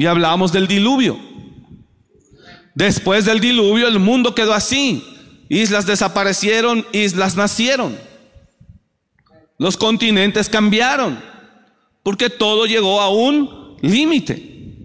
[0.00, 1.20] Y hablamos del diluvio.
[2.74, 5.04] Después del diluvio el mundo quedó así.
[5.50, 7.98] Islas desaparecieron, islas nacieron.
[9.58, 11.22] Los continentes cambiaron.
[12.02, 14.78] Porque todo llegó a un límite.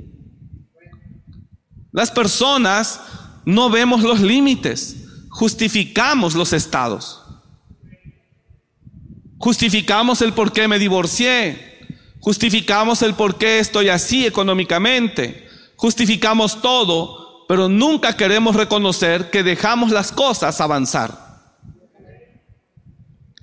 [1.94, 3.00] Las personas
[3.46, 4.98] no vemos los límites,
[5.30, 7.24] justificamos los estados.
[9.38, 11.75] Justificamos el por qué me divorcié,
[12.26, 15.48] Justificamos el por qué estoy así económicamente.
[15.76, 21.44] Justificamos todo, pero nunca queremos reconocer que dejamos las cosas avanzar.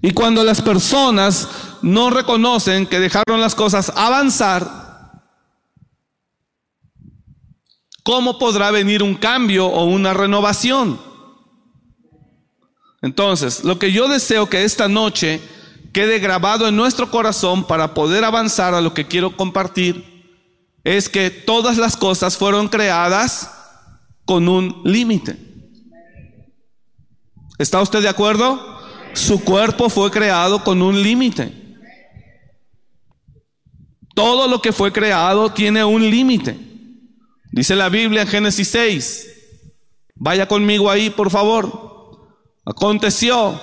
[0.01, 1.49] Y cuando las personas
[1.83, 5.23] no reconocen que dejaron las cosas avanzar,
[8.03, 11.01] ¿cómo podrá venir un cambio o una renovación?
[13.01, 15.41] Entonces, lo que yo deseo que esta noche
[15.93, 20.13] quede grabado en nuestro corazón para poder avanzar a lo que quiero compartir
[20.85, 23.51] es que todas las cosas fueron creadas
[24.25, 25.37] con un límite.
[27.59, 28.81] ¿Está usted de acuerdo?
[29.13, 31.53] Su cuerpo fue creado con un límite.
[34.15, 36.59] Todo lo que fue creado tiene un límite.
[37.53, 39.29] Dice la Biblia en Génesis 6.
[40.17, 42.29] Vaya conmigo ahí, por favor.
[42.65, 43.61] Aconteció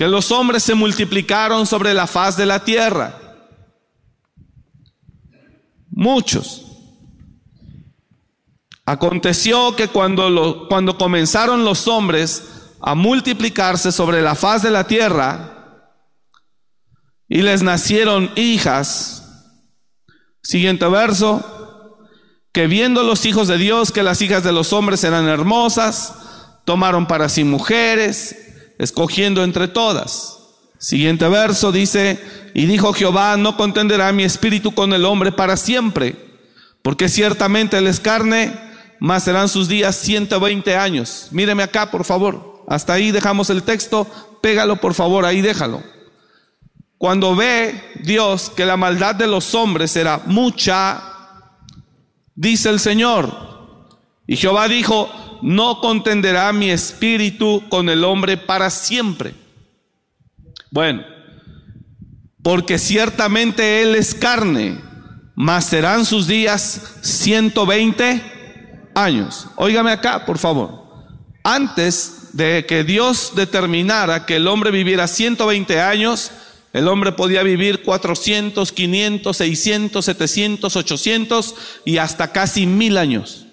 [0.00, 3.20] que los hombres se multiplicaron sobre la faz de la tierra.
[5.90, 6.64] Muchos.
[8.86, 12.48] Aconteció que cuando, cuando comenzaron los hombres
[12.80, 15.92] a multiplicarse sobre la faz de la tierra
[17.28, 19.52] y les nacieron hijas,
[20.42, 22.06] siguiente verso,
[22.52, 26.14] que viendo los hijos de Dios que las hijas de los hombres eran hermosas,
[26.64, 28.49] tomaron para sí mujeres,
[28.80, 30.38] escogiendo entre todas.
[30.78, 32.18] Siguiente verso dice,
[32.54, 36.16] y dijo Jehová, no contenderá mi espíritu con el hombre para siempre,
[36.80, 38.58] porque ciertamente él es carne,
[38.98, 41.28] más serán sus días 120 años.
[41.30, 42.64] Míreme acá, por favor.
[42.68, 44.06] Hasta ahí dejamos el texto,
[44.40, 45.82] pégalo por favor, ahí déjalo.
[46.96, 51.02] Cuando ve Dios que la maldad de los hombres era mucha,
[52.34, 53.50] dice el Señor,
[54.26, 55.10] y Jehová dijo,
[55.42, 59.34] no contenderá mi espíritu con el hombre para siempre.
[60.70, 61.04] Bueno,
[62.42, 64.80] porque ciertamente él es carne,
[65.34, 69.46] mas serán sus días 120 años.
[69.56, 70.80] Óigame acá, por favor.
[71.42, 76.30] Antes de que Dios determinara que el hombre viviera 120 años,
[76.72, 83.46] el hombre podía vivir 400, 500, 600, 700, 800 y hasta casi mil años.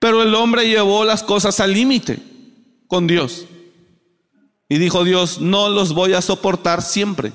[0.00, 2.18] Pero el hombre llevó las cosas al límite
[2.88, 3.46] con Dios.
[4.68, 7.32] Y dijo Dios, no los voy a soportar siempre.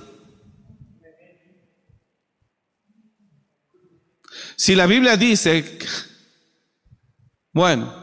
[4.58, 5.78] Si la Biblia dice,
[7.54, 7.94] bueno,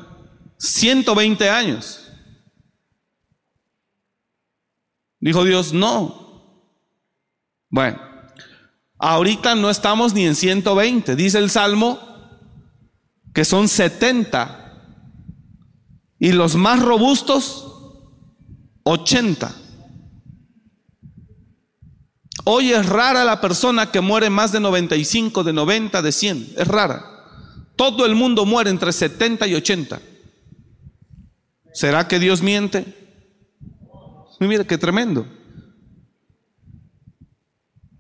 [0.59, 2.09] 120 años,
[5.19, 6.71] dijo Dios, no.
[7.69, 8.01] Bueno,
[8.99, 12.12] ahorita no estamos ni en 120, dice el Salmo
[13.33, 14.63] que son 70,
[16.19, 17.67] y los más robustos,
[18.85, 19.53] 80.
[22.45, 26.55] Hoy es rara la persona que muere más de 95, de 90, de 100.
[26.57, 27.05] Es rara.
[27.77, 30.01] Todo el mundo muere entre 70 y 80.
[31.73, 33.19] ¿Será que Dios miente?
[34.39, 35.27] Mire qué tremendo.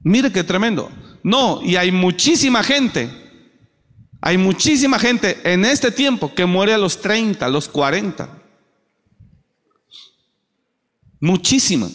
[0.03, 0.91] Mire qué tremendo.
[1.23, 3.22] No, y hay muchísima gente
[4.25, 8.29] hay muchísima gente en este tiempo que muere a los 30, a los 40.
[11.19, 11.89] Muchísima.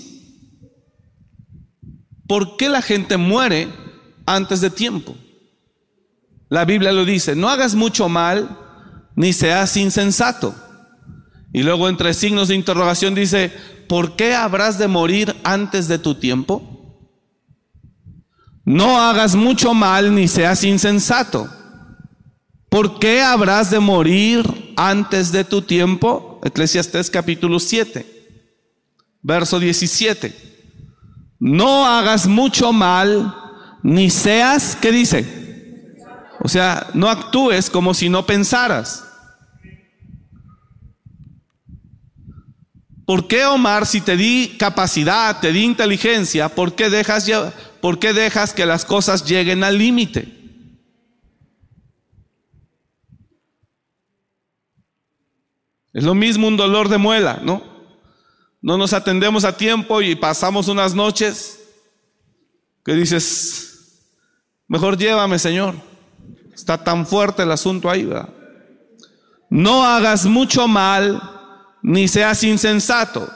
[2.27, 3.69] ¿Por qué la gente muere
[4.25, 5.15] antes de tiempo?
[6.49, 8.59] La Biblia lo dice, no hagas mucho mal
[9.15, 10.53] ni seas insensato.
[11.53, 13.53] Y luego entre signos de interrogación dice,
[13.87, 16.61] ¿por qué habrás de morir antes de tu tiempo?
[18.65, 21.56] No hagas mucho mal ni seas insensato.
[22.77, 26.39] ¿Por qué habrás de morir antes de tu tiempo?
[26.43, 28.05] Eclesiastés capítulo 7,
[29.23, 30.31] verso 17.
[31.39, 33.33] No hagas mucho mal,
[33.81, 35.95] ni seas, ¿qué dice?
[36.39, 39.03] O sea, no actúes como si no pensaras.
[43.07, 47.27] ¿Por qué, Omar, si te di capacidad, te di inteligencia, ¿por qué dejas,
[47.81, 50.36] por qué dejas que las cosas lleguen al límite?
[55.97, 57.63] Es lo mismo un dolor de muela, ¿no?
[58.61, 61.59] No nos atendemos a tiempo y pasamos unas noches
[62.85, 64.03] que dices,
[64.67, 65.73] mejor llévame, Señor.
[66.53, 68.29] Está tan fuerte el asunto ahí, ¿verdad?
[69.49, 71.19] No hagas mucho mal,
[71.81, 73.27] ni seas insensato.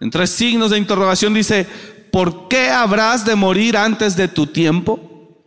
[0.00, 1.68] En tres signos de interrogación dice,
[2.10, 5.44] ¿por qué habrás de morir antes de tu tiempo?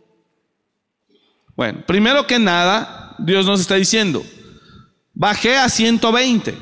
[1.56, 4.22] Bueno, primero que nada, Dios nos está diciendo,
[5.20, 6.56] Bajé a 120.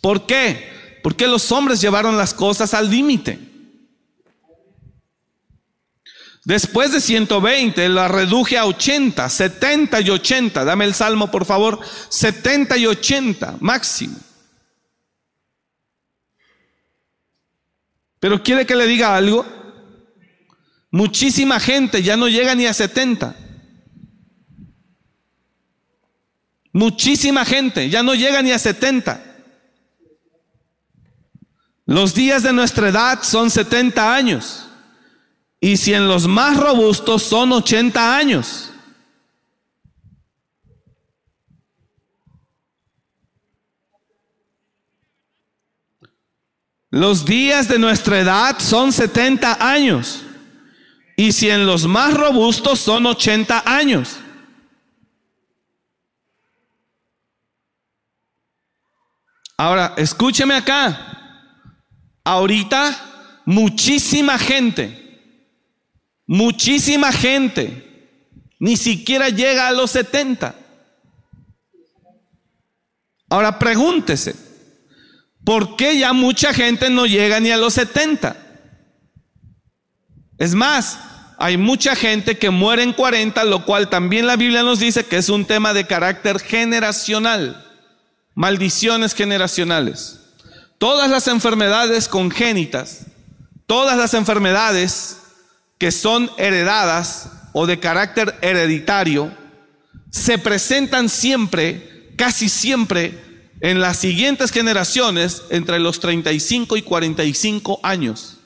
[0.00, 0.98] ¿Por qué?
[1.02, 3.38] Porque los hombres llevaron las cosas al límite.
[6.44, 10.64] Después de 120 la reduje a 80, 70 y 80.
[10.64, 11.80] Dame el salmo, por favor.
[12.08, 14.16] 70 y 80 máximo.
[18.18, 19.46] Pero quiere que le diga algo.
[20.90, 23.36] Muchísima gente ya no llega ni a 70.
[26.72, 29.29] Muchísima gente, ya no llega ni a 70.
[31.90, 34.68] Los días de nuestra edad son 70 años.
[35.60, 38.70] Y si en los más robustos son 80 años.
[46.90, 50.22] Los días de nuestra edad son 70 años.
[51.16, 54.20] Y si en los más robustos son 80 años.
[59.56, 61.09] Ahora, escúcheme acá.
[62.30, 65.18] Ahorita muchísima gente,
[66.28, 68.28] muchísima gente,
[68.60, 70.54] ni siquiera llega a los 70.
[73.28, 74.36] Ahora pregúntese,
[75.42, 78.36] ¿por qué ya mucha gente no llega ni a los 70?
[80.38, 81.00] Es más,
[81.36, 85.16] hay mucha gente que muere en 40, lo cual también la Biblia nos dice que
[85.16, 87.66] es un tema de carácter generacional
[88.34, 90.19] maldiciones generacionales.
[90.80, 93.04] Todas las enfermedades congénitas,
[93.66, 95.18] todas las enfermedades
[95.76, 99.30] que son heredadas o de carácter hereditario,
[100.10, 108.38] se presentan siempre, casi siempre, en las siguientes generaciones entre los 35 y 45 años.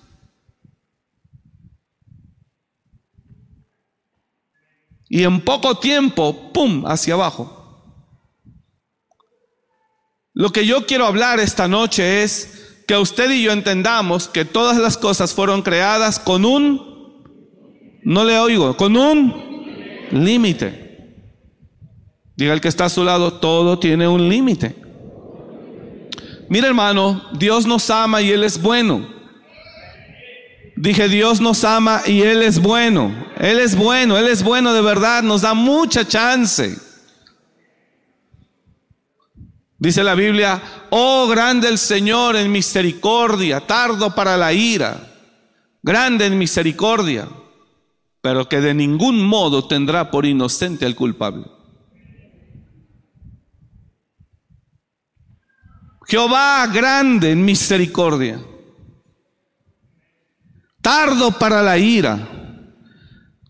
[5.09, 7.54] Y en poco tiempo, ¡pum!, hacia abajo.
[10.35, 14.79] Lo que yo quiero hablar esta noche es que usted y yo entendamos que todas
[14.79, 17.23] las cosas fueron creadas con un,
[18.03, 19.33] no le oigo, con un
[20.11, 21.15] límite.
[22.37, 24.75] Diga el que está a su lado, todo tiene un límite.
[26.49, 29.09] Mira hermano, Dios nos ama y Él es bueno.
[30.77, 33.15] Dije, Dios nos ama y Él es bueno.
[33.39, 36.77] Él es bueno, Él es bueno de verdad, nos da mucha chance.
[39.79, 45.13] Dice la Biblia, oh grande el Señor en misericordia, tardo para la ira,
[45.83, 47.29] grande en misericordia,
[48.21, 51.47] pero que de ningún modo tendrá por inocente al culpable.
[56.07, 58.41] Jehová grande en misericordia,
[60.81, 62.29] tardo para la ira,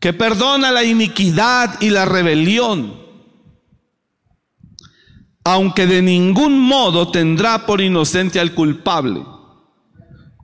[0.00, 3.03] que perdona la iniquidad y la rebelión
[5.44, 9.24] aunque de ningún modo tendrá por inocente al culpable,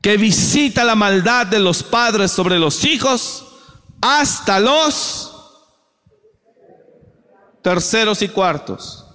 [0.03, 3.47] que visita la maldad de los padres sobre los hijos
[4.03, 5.35] hasta los
[7.63, 9.07] terceros y cuartos.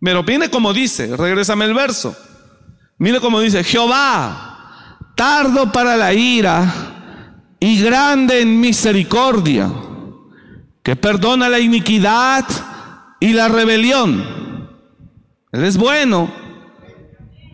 [0.00, 2.14] Pero viene como dice, regrésame el verso.
[2.98, 9.70] Mire como dice, Jehová, tardo para la ira y grande en misericordia,
[10.82, 12.44] que perdona la iniquidad
[13.20, 14.68] y la rebelión.
[15.52, 16.30] Él es bueno,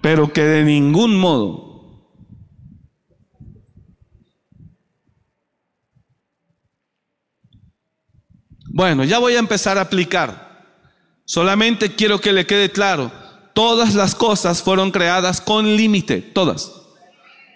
[0.02, 1.64] pero que de ningún modo
[8.76, 10.64] Bueno, ya voy a empezar a aplicar.
[11.24, 13.12] Solamente quiero que le quede claro,
[13.52, 16.72] todas las cosas fueron creadas con límite, todas.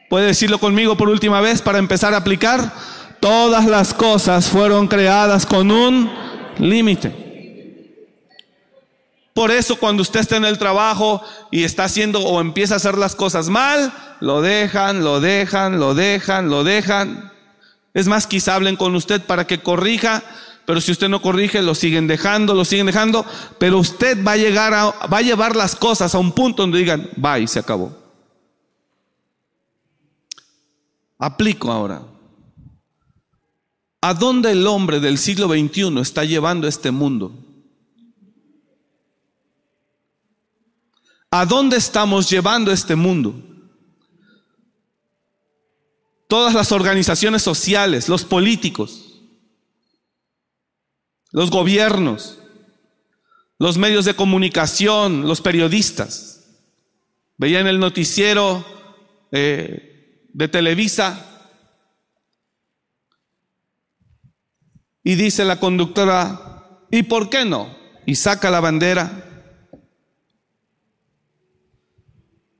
[0.09, 2.73] ¿Puede decirlo conmigo por última vez para empezar a aplicar?
[3.19, 6.09] Todas las cosas fueron creadas con un
[6.61, 7.28] límite.
[9.39, 11.23] Por eso cuando usted está en el trabajo
[11.53, 15.95] y está haciendo o empieza a hacer las cosas mal, lo dejan, lo dejan, lo
[15.95, 17.33] dejan, lo dejan.
[17.95, 20.25] Es más, quizá hablen con usted para que corrija,
[20.67, 23.25] pero si usted no corrige, lo siguen dejando, lo siguen dejando,
[23.61, 26.81] pero usted va a llegar a, va a llevar las cosas a un punto donde
[26.81, 27.97] digan, bye, se acabó.
[31.17, 32.03] Aplico ahora.
[34.01, 37.45] ¿A dónde el hombre del siglo XXI está llevando este mundo?
[41.31, 43.35] ¿A dónde estamos llevando este mundo?
[46.27, 49.23] Todas las organizaciones sociales, los políticos,
[51.31, 52.39] los gobiernos,
[53.59, 56.47] los medios de comunicación, los periodistas.
[57.37, 58.65] Veía en el noticiero
[59.31, 61.25] eh, de Televisa
[65.03, 67.77] y dice la conductora, ¿y por qué no?
[68.07, 69.28] Y saca la bandera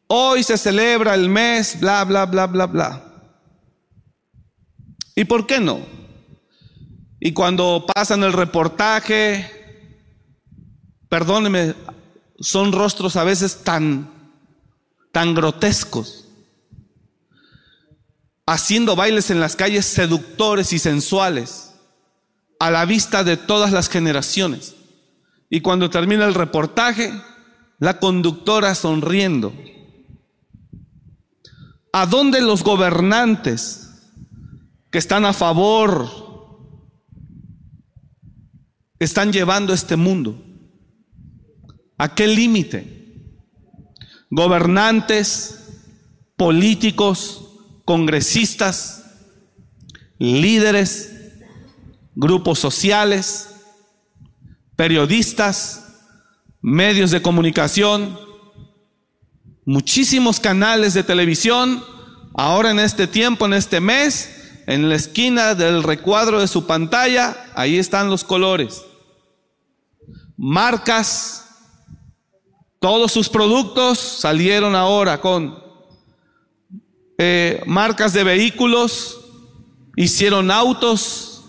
[0.09, 3.05] Hoy se celebra el mes, bla, bla, bla, bla, bla.
[5.15, 5.81] ¿Y por qué no?
[7.21, 9.51] Y cuando pasan el reportaje,
[11.11, 11.75] perdóneme,
[12.41, 14.11] son rostros a veces tan,
[15.13, 16.29] tan grotescos,
[18.47, 21.75] haciendo bailes en las calles seductores y sensuales,
[22.61, 24.75] a la vista de todas las generaciones.
[25.51, 27.13] Y cuando termina el reportaje,
[27.79, 29.53] la conductora sonriendo.
[31.93, 33.91] ¿A dónde los gobernantes
[34.91, 36.09] que están a favor
[38.99, 40.45] están llevando este mundo?
[41.97, 43.25] ¿A qué límite?
[44.31, 45.59] Gobernantes,
[46.37, 47.49] políticos,
[47.85, 49.05] congresistas,
[50.19, 51.13] líderes,
[52.15, 53.49] grupos sociales,
[54.77, 55.85] periodistas,
[56.61, 58.19] medios de comunicación,
[59.69, 61.85] muchísimos canales de televisión,
[62.33, 67.37] ahora en este tiempo, en este mes, en la esquina del recuadro de su pantalla,
[67.55, 68.83] ahí están los colores.
[70.39, 71.51] Marcas,
[72.79, 75.63] todos sus productos salieron ahora con
[77.19, 79.21] eh, marcas de vehículos,
[79.97, 81.45] hicieron autos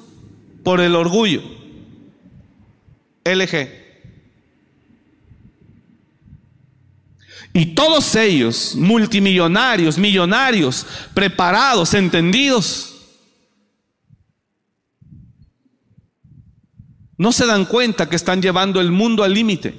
[0.65, 1.41] por el orgullo.
[3.23, 3.78] LG.
[7.53, 12.89] Y todos ellos, multimillonarios, millonarios, preparados, entendidos,
[17.17, 19.73] no se dan cuenta que están llevando el mundo al límite.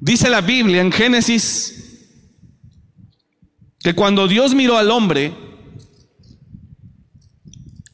[0.00, 1.74] Dice la Biblia en Génesis
[3.80, 5.32] que cuando Dios miró al hombre,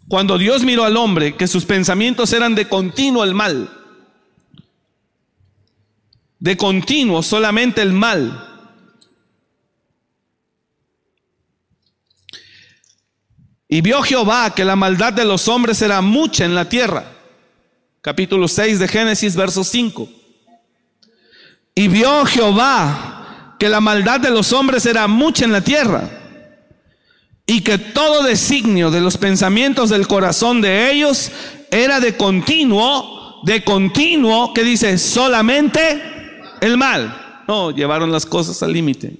[0.08, 3.68] cuando Dios miró al hombre, que sus pensamientos eran de continuo el mal,
[6.44, 8.50] de continuo solamente el mal.
[13.66, 17.06] Y vio Jehová que la maldad de los hombres era mucha en la tierra.
[18.02, 20.06] Capítulo 6 de Génesis, verso 5.
[21.76, 26.10] Y vio Jehová que la maldad de los hombres era mucha en la tierra
[27.46, 31.30] y que todo designio de los pensamientos del corazón de ellos
[31.70, 36.12] era de continuo, de continuo, que dice solamente
[36.64, 37.44] el mal.
[37.46, 39.16] No, llevaron las cosas al límite.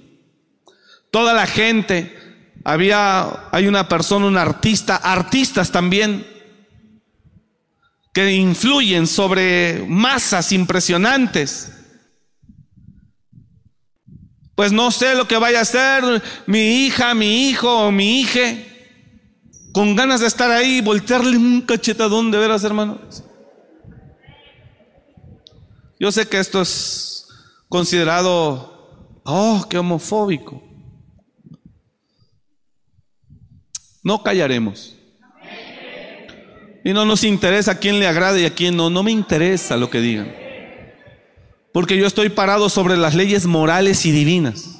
[1.11, 2.15] Toda la gente,
[2.63, 6.25] había, hay una persona, un artista, artistas también,
[8.13, 11.71] que influyen sobre masas impresionantes.
[14.55, 18.55] Pues no sé lo que vaya a hacer mi hija, mi hijo o mi hija,
[19.73, 22.99] con ganas de estar ahí y voltearle un cachetadón de veras, hermano.
[25.99, 27.14] Yo sé que esto es
[27.69, 30.61] considerado, oh, qué homofóbico.
[34.03, 34.95] No callaremos.
[36.83, 38.91] Y no nos interesa a quién le agrade y a quién no.
[38.91, 40.31] No me interesa lo que digan.
[41.73, 44.79] Porque yo estoy parado sobre las leyes morales y divinas.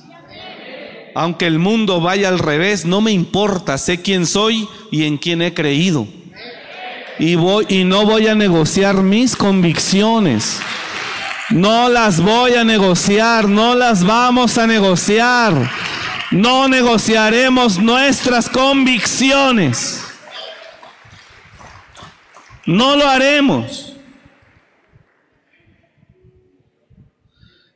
[1.16, 3.80] Aunque el mundo vaya al revés, no me importa.
[3.80, 6.08] Sé quién soy y en quién he creído.
[7.18, 10.60] Y, voy, y no voy a negociar mis convicciones.
[11.56, 15.72] No las voy a negociar, no las vamos a negociar.
[16.30, 20.04] No negociaremos nuestras convicciones.
[22.66, 23.94] No lo haremos.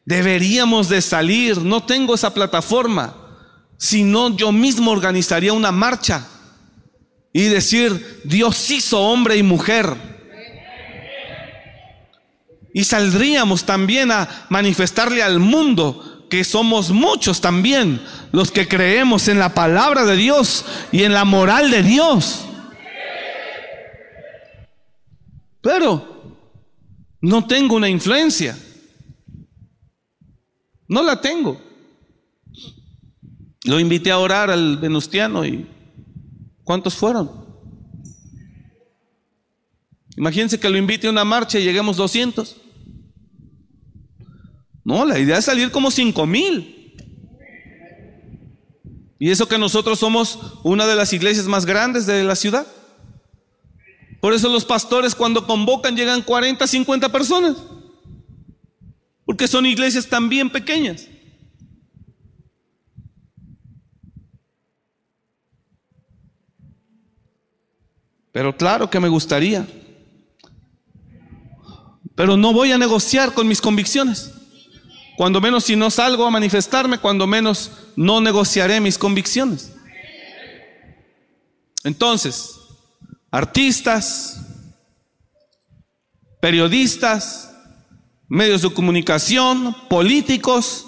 [0.03, 3.15] Deberíamos de salir, no tengo esa plataforma,
[3.77, 6.27] sino yo mismo organizaría una marcha
[7.31, 10.18] y decir, Dios hizo hombre y mujer
[12.73, 18.01] y saldríamos también a manifestarle al mundo que somos muchos también
[18.31, 22.45] los que creemos en la palabra de Dios y en la moral de Dios.
[25.61, 26.37] Pero
[27.21, 28.57] no tengo una influencia.
[30.87, 31.59] No la tengo.
[33.65, 35.67] Lo invité a orar al venustiano y
[36.63, 37.38] ¿cuántos fueron?
[40.19, 42.57] Imagínense que lo invite a una marcha y lleguemos 200.
[44.83, 46.93] No, la idea es salir como 5 mil.
[49.17, 52.67] Y eso que nosotros somos una de las iglesias más grandes de la ciudad.
[54.19, 57.55] Por eso los pastores cuando convocan llegan 40, 50 personas.
[59.25, 61.07] Porque son iglesias también pequeñas.
[68.33, 69.65] Pero claro que me gustaría
[72.19, 74.33] pero no voy a negociar con mis convicciones.
[75.15, 79.71] Cuando menos si no salgo a manifestarme, cuando menos no negociaré mis convicciones.
[81.85, 82.59] Entonces,
[83.31, 84.37] artistas,
[86.41, 87.55] periodistas,
[88.27, 90.87] medios de comunicación, políticos,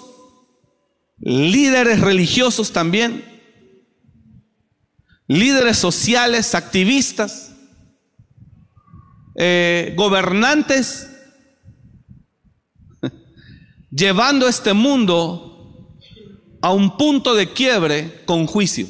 [1.16, 3.24] líderes religiosos también,
[5.28, 7.52] líderes sociales, activistas,
[9.34, 11.08] eh, gobernantes,
[13.92, 15.86] llevando este mundo
[16.60, 18.86] a un punto de quiebre con juicio.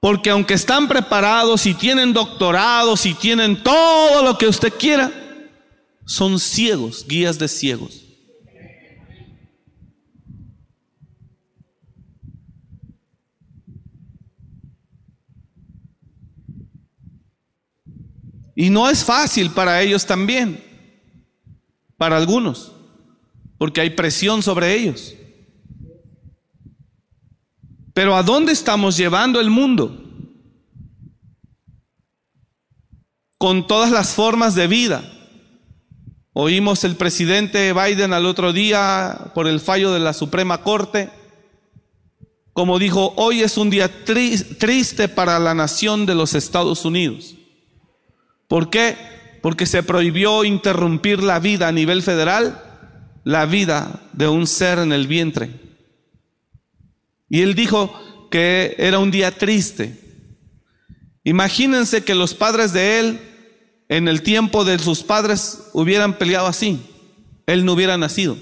[0.00, 5.10] Porque aunque están preparados y tienen doctorados y tienen todo lo que usted quiera,
[6.04, 8.03] son ciegos, guías de ciegos.
[18.54, 20.62] Y no es fácil para ellos también,
[21.96, 22.72] para algunos,
[23.58, 25.14] porque hay presión sobre ellos.
[27.92, 30.00] Pero ¿a dónde estamos llevando el mundo?
[33.38, 35.10] Con todas las formas de vida.
[36.32, 41.10] Oímos el presidente Biden al otro día por el fallo de la Suprema Corte,
[42.52, 47.36] como dijo, hoy es un día triste para la nación de los Estados Unidos.
[48.48, 48.96] ¿Por qué?
[49.42, 52.62] Porque se prohibió interrumpir la vida a nivel federal,
[53.24, 55.50] la vida de un ser en el vientre.
[57.28, 59.98] Y él dijo que era un día triste.
[61.24, 63.20] Imagínense que los padres de él,
[63.88, 66.80] en el tiempo de sus padres, hubieran peleado así.
[67.46, 68.36] Él no hubiera nacido.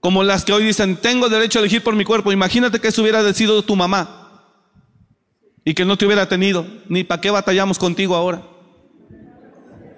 [0.00, 2.30] Como las que hoy dicen, tengo derecho a elegir por mi cuerpo.
[2.30, 4.17] Imagínate que eso hubiera sido tu mamá
[5.68, 8.42] y que no te hubiera tenido, ni para qué batallamos contigo ahora.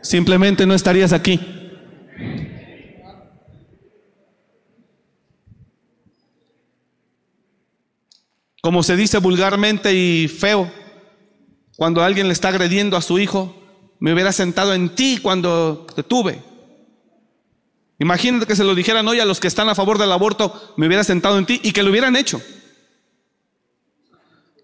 [0.02, 1.38] Simplemente no estarías aquí.
[8.60, 10.68] Como se dice vulgarmente y feo,
[11.76, 13.54] cuando alguien le está agrediendo a su hijo,
[14.00, 16.42] me hubiera sentado en ti cuando te tuve.
[18.00, 20.88] Imagínate que se lo dijeran hoy a los que están a favor del aborto, me
[20.88, 22.42] hubiera sentado en ti y que lo hubieran hecho.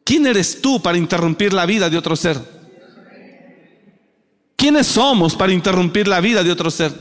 [0.07, 2.39] ¿Quién eres tú para interrumpir la vida de otro ser?
[4.55, 6.93] ¿Quiénes somos para interrumpir la vida de otro ser?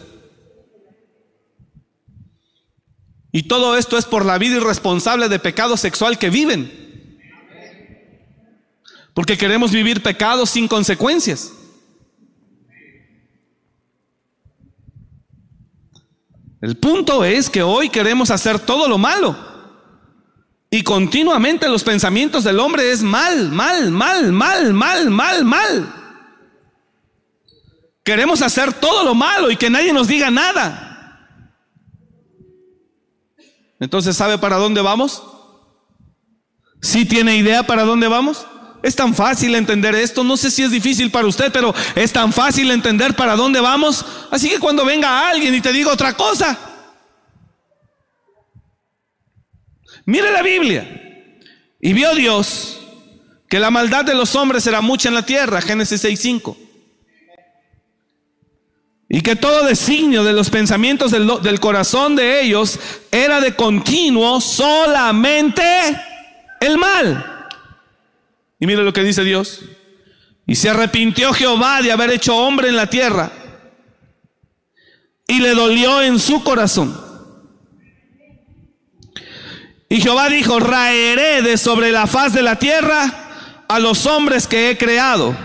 [3.31, 7.19] Y todo esto es por la vida irresponsable de pecado sexual que viven.
[9.13, 11.51] Porque queremos vivir pecados sin consecuencias.
[16.59, 19.54] El punto es que hoy queremos hacer todo lo malo.
[20.69, 25.93] Y continuamente los pensamientos del hombre es mal, mal, mal, mal, mal, mal, mal.
[28.03, 30.85] Queremos hacer todo lo malo y que nadie nos diga nada.
[33.79, 35.23] Entonces, ¿sabe para dónde vamos?
[36.81, 38.45] ¿Sí tiene idea para dónde vamos?
[38.83, 42.31] Es tan fácil entender esto, no sé si es difícil para usted, pero es tan
[42.31, 44.05] fácil entender para dónde vamos.
[44.29, 46.57] Así que cuando venga alguien y te diga otra cosa,
[50.05, 51.01] Mire la Biblia.
[51.79, 52.79] Y vio Dios
[53.47, 56.57] que la maldad de los hombres era mucha en la tierra, Génesis 6.5.
[59.07, 62.79] Y que todo designio de los pensamientos del, del, corazón de ellos
[63.11, 65.63] era de continuo solamente
[66.59, 67.47] el mal.
[68.59, 69.61] Y mire lo que dice Dios.
[70.47, 73.31] Y se arrepintió Jehová de haber hecho hombre en la tierra.
[75.27, 77.04] Y le dolió en su corazón.
[79.89, 84.69] Y Jehová dijo, raeré de sobre la faz de la tierra a los hombres que
[84.69, 85.35] he creado.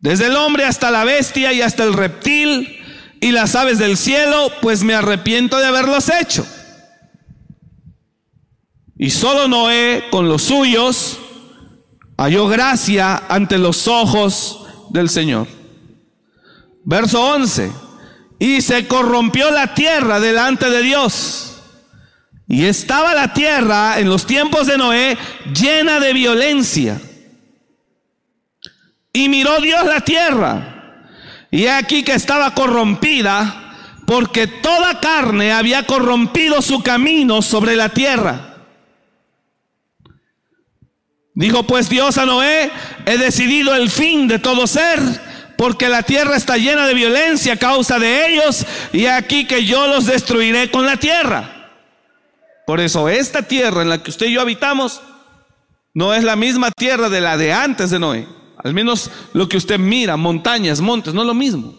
[0.00, 2.78] Desde el hombre hasta la bestia y hasta el reptil
[3.20, 6.46] y las aves del cielo, pues me arrepiento de haberlos hecho.
[8.96, 11.18] Y solo Noé con los suyos
[12.16, 15.48] halló gracia ante los ojos del Señor.
[16.84, 17.83] Verso 11.
[18.38, 21.62] Y se corrompió la tierra delante de Dios.
[22.46, 25.16] Y estaba la tierra en los tiempos de Noé
[25.54, 27.00] llena de violencia.
[29.12, 31.06] Y miró Dios la tierra.
[31.50, 33.60] Y aquí que estaba corrompida
[34.06, 38.54] porque toda carne había corrompido su camino sobre la tierra.
[41.34, 42.70] Dijo pues Dios a Noé,
[43.06, 44.98] he decidido el fin de todo ser
[45.64, 49.86] porque la tierra está llena de violencia a causa de ellos, y aquí que yo
[49.86, 51.70] los destruiré con la tierra.
[52.66, 55.00] Por eso esta tierra en la que usted y yo habitamos
[55.94, 58.28] no es la misma tierra de la de antes de Noé.
[58.62, 61.74] Al menos lo que usted mira, montañas, montes, no es lo mismo.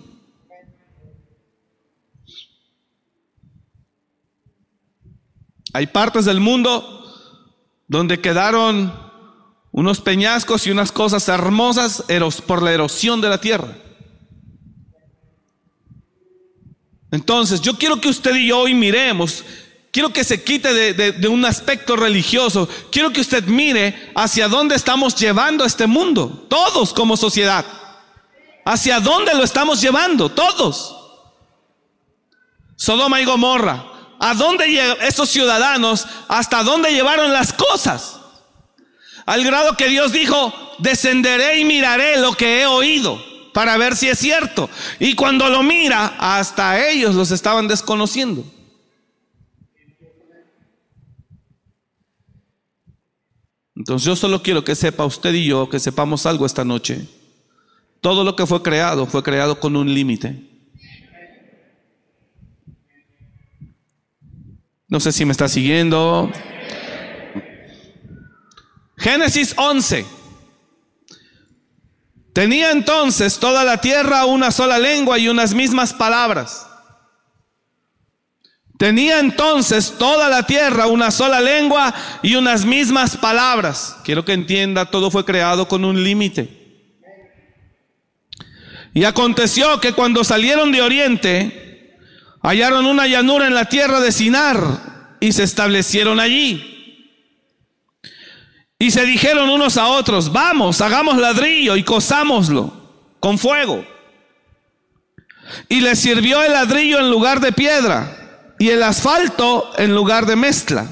[5.73, 7.05] Hay partes del mundo
[7.87, 9.04] donde quedaron
[9.77, 12.05] unos peñascos y unas cosas hermosas
[12.47, 13.75] por la erosión de la tierra.
[17.11, 19.43] Entonces, yo quiero que usted y yo hoy miremos,
[19.91, 24.75] quiero que se quite de, de, un aspecto religioso, quiero que usted mire hacia dónde
[24.75, 27.65] estamos llevando a este mundo, todos como sociedad.
[28.63, 30.29] ¿Hacia dónde lo estamos llevando?
[30.29, 30.95] Todos.
[32.77, 33.91] Sodoma y Gomorra.
[34.21, 36.07] ¿A dónde esos ciudadanos?
[36.29, 38.14] ¿Hasta dónde llevaron las cosas?
[39.25, 43.23] Al grado que Dios dijo, descenderé y miraré lo que he oído
[43.53, 44.69] para ver si es cierto.
[44.99, 48.43] Y cuando lo mira, hasta ellos los estaban desconociendo.
[53.75, 57.07] Entonces yo solo quiero que sepa usted y yo, que sepamos algo esta noche.
[58.01, 60.39] Todo lo que fue creado fue creado con un límite.
[64.87, 66.31] No sé si me está siguiendo.
[69.05, 70.03] Génesis 11.
[72.33, 76.65] Tenía entonces toda la tierra una sola lengua y unas mismas palabras.
[78.79, 81.93] Tenía entonces toda la tierra una sola lengua
[82.23, 83.95] y unas mismas palabras.
[84.03, 86.49] Quiero que entienda, todo fue creado con un límite.
[88.95, 91.95] Y aconteció que cuando salieron de oriente,
[92.41, 96.74] hallaron una llanura en la tierra de Sinar y se establecieron allí.
[98.85, 102.71] Y se dijeron unos a otros, vamos, hagamos ladrillo y cosámoslo
[103.19, 103.83] con fuego.
[105.67, 110.35] Y les sirvió el ladrillo en lugar de piedra y el asfalto en lugar de
[110.35, 110.85] mezcla.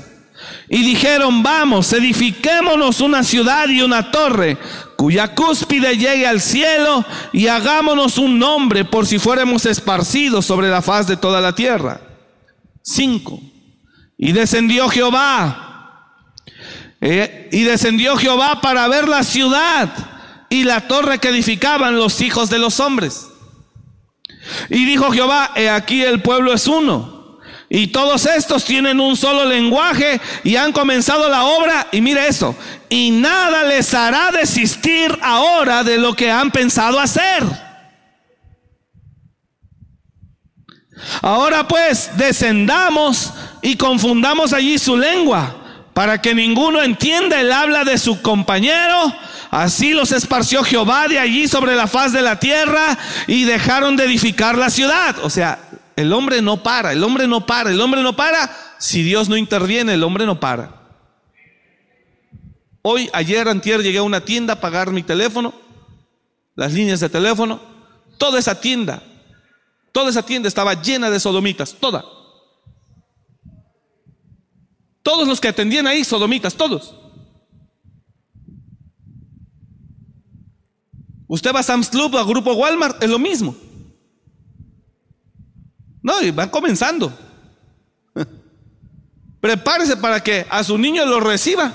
[0.69, 4.57] Y dijeron, vamos, edifiquémonos una ciudad y una torre
[4.95, 10.81] cuya cúspide llegue al cielo y hagámonos un nombre por si fuéramos esparcidos sobre la
[10.81, 12.01] faz de toda la tierra.
[12.81, 13.39] Cinco.
[14.17, 15.72] Y descendió Jehová
[17.05, 19.93] eh, y descendió Jehová para ver la ciudad
[20.47, 23.27] y la torre que edificaban los hijos de los hombres.
[24.69, 27.39] Y dijo Jehová, aquí el pueblo es uno.
[27.67, 31.87] Y todos estos tienen un solo lenguaje y han comenzado la obra.
[31.91, 32.55] Y mire eso,
[32.87, 37.43] y nada les hará desistir ahora de lo que han pensado hacer.
[41.21, 45.62] Ahora pues, descendamos y confundamos allí su lengua
[45.93, 49.13] para que ninguno entienda el habla de su compañero.
[49.51, 54.05] Así los esparció Jehová de allí sobre la faz de la tierra y dejaron de
[54.05, 55.17] edificar la ciudad.
[55.23, 55.59] O sea,
[55.95, 58.49] el hombre no para, el hombre no para, el hombre no para.
[58.79, 60.81] Si Dios no interviene, el hombre no para.
[62.81, 65.53] Hoy, ayer, antier, llegué a una tienda a pagar mi teléfono,
[66.55, 67.61] las líneas de teléfono.
[68.17, 69.03] Toda esa tienda,
[69.91, 72.03] toda esa tienda estaba llena de sodomitas, toda.
[75.03, 76.95] Todos los que atendían ahí, sodomitas, todos.
[81.27, 83.55] Usted va a Sam's Club, a Grupo Walmart, es lo mismo.
[86.01, 87.11] No, y van comenzando.
[89.41, 91.73] Prepárese para que a su niño lo reciba.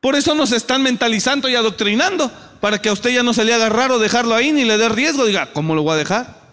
[0.00, 3.54] Por eso nos están mentalizando y adoctrinando, para que a usted ya no se le
[3.54, 5.24] haga raro dejarlo ahí ni le dé riesgo.
[5.24, 6.43] Diga, ¿cómo lo voy a dejar?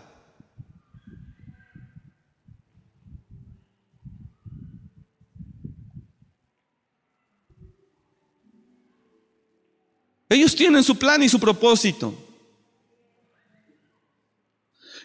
[10.32, 12.16] Ellos tienen su plan y su propósito.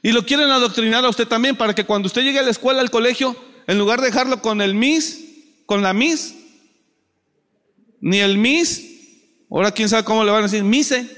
[0.00, 2.80] Y lo quieren adoctrinar a usted también para que cuando usted llegue a la escuela,
[2.80, 3.34] al colegio,
[3.66, 5.18] en lugar de dejarlo con el Miss,
[5.66, 6.36] con la Miss,
[8.00, 8.84] ni el Miss,
[9.50, 11.10] ahora quién sabe cómo le van a decir, Mise.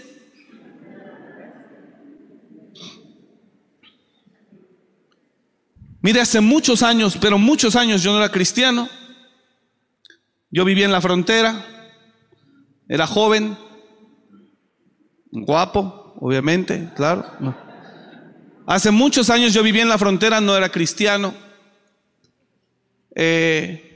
[6.01, 8.89] Mire, hace muchos años, pero muchos años yo no era cristiano.
[10.51, 11.63] Yo vivía en la frontera,
[12.89, 13.68] era joven,
[15.31, 17.25] Guapo, obviamente, claro.
[18.67, 21.35] Hace muchos años yo vivía en la frontera, no era cristiano.
[23.15, 23.89] Eh,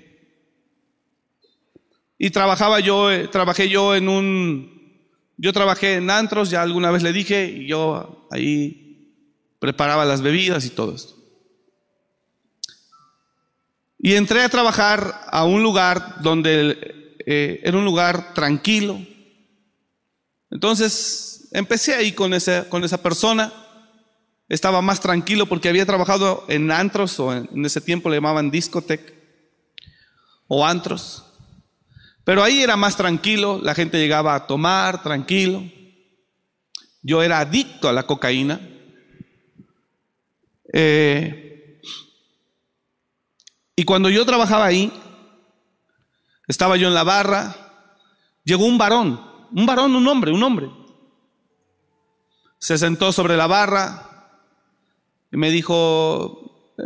[2.19, 4.73] y trabajaba yo, eh, trabajé yo en un,
[5.37, 9.13] yo trabajé en antros, ya alguna vez le dije, y yo ahí
[9.59, 11.15] preparaba las bebidas y todo esto.
[13.99, 19.01] Y entré a trabajar a un lugar donde eh, era un lugar tranquilo,
[20.53, 23.51] entonces empecé ahí con esa, con esa persona.
[24.51, 29.15] Estaba más tranquilo porque había trabajado en antros o en, ese tiempo le llamaban discotec
[30.47, 31.25] o antros.
[32.25, 35.65] Pero ahí era más tranquilo, la gente llegaba a tomar tranquilo.
[37.01, 38.61] Yo era adicto a la cocaína.
[40.71, 41.81] Eh,
[43.75, 44.93] y cuando yo trabajaba ahí,
[46.47, 47.57] estaba yo en la barra,
[48.45, 50.71] llegó un varón un varón, un hombre, un hombre.
[52.59, 54.09] Se sentó sobre la barra
[55.33, 56.83] Y me dijo, eh,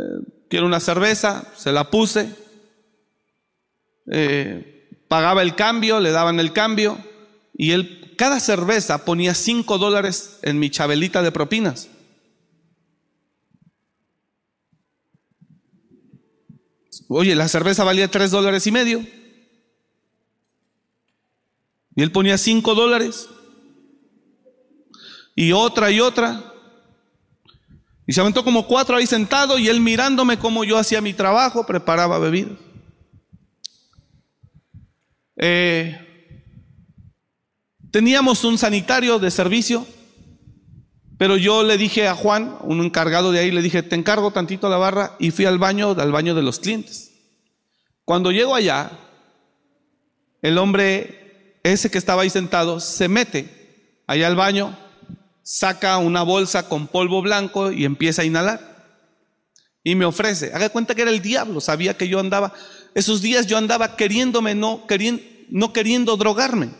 [0.49, 2.33] quiero una cerveza, se la puse.
[4.11, 6.97] Eh, pagaba el cambio, le daban el cambio.
[7.53, 11.89] Y él, cada cerveza ponía 5 dólares en mi chabelita de propinas.
[17.09, 19.05] Oye, la cerveza valía 3 dólares y medio.
[21.97, 23.27] Y él ponía 5 dólares.
[25.35, 26.53] Y otra y otra.
[28.05, 31.65] Y se aventó como cuatro ahí sentado y él mirándome cómo yo hacía mi trabajo,
[31.65, 32.53] preparaba bebidas.
[35.35, 36.43] Eh,
[37.91, 39.85] teníamos un sanitario de servicio,
[41.17, 44.69] pero yo le dije a Juan, un encargado de ahí, le dije, te encargo tantito
[44.69, 47.11] la barra y fui al baño, al baño de los clientes.
[48.05, 48.91] Cuando llego allá,
[50.41, 51.26] el hombre,
[51.73, 54.77] ese que estaba ahí sentado, se mete allá al baño,
[55.43, 58.77] saca una bolsa con polvo blanco y empieza a inhalar.
[59.83, 62.53] Y me ofrece, haga cuenta que era el diablo, sabía que yo andaba,
[62.93, 66.71] esos días yo andaba queriéndome, no, queriendo, no queriendo drogarme.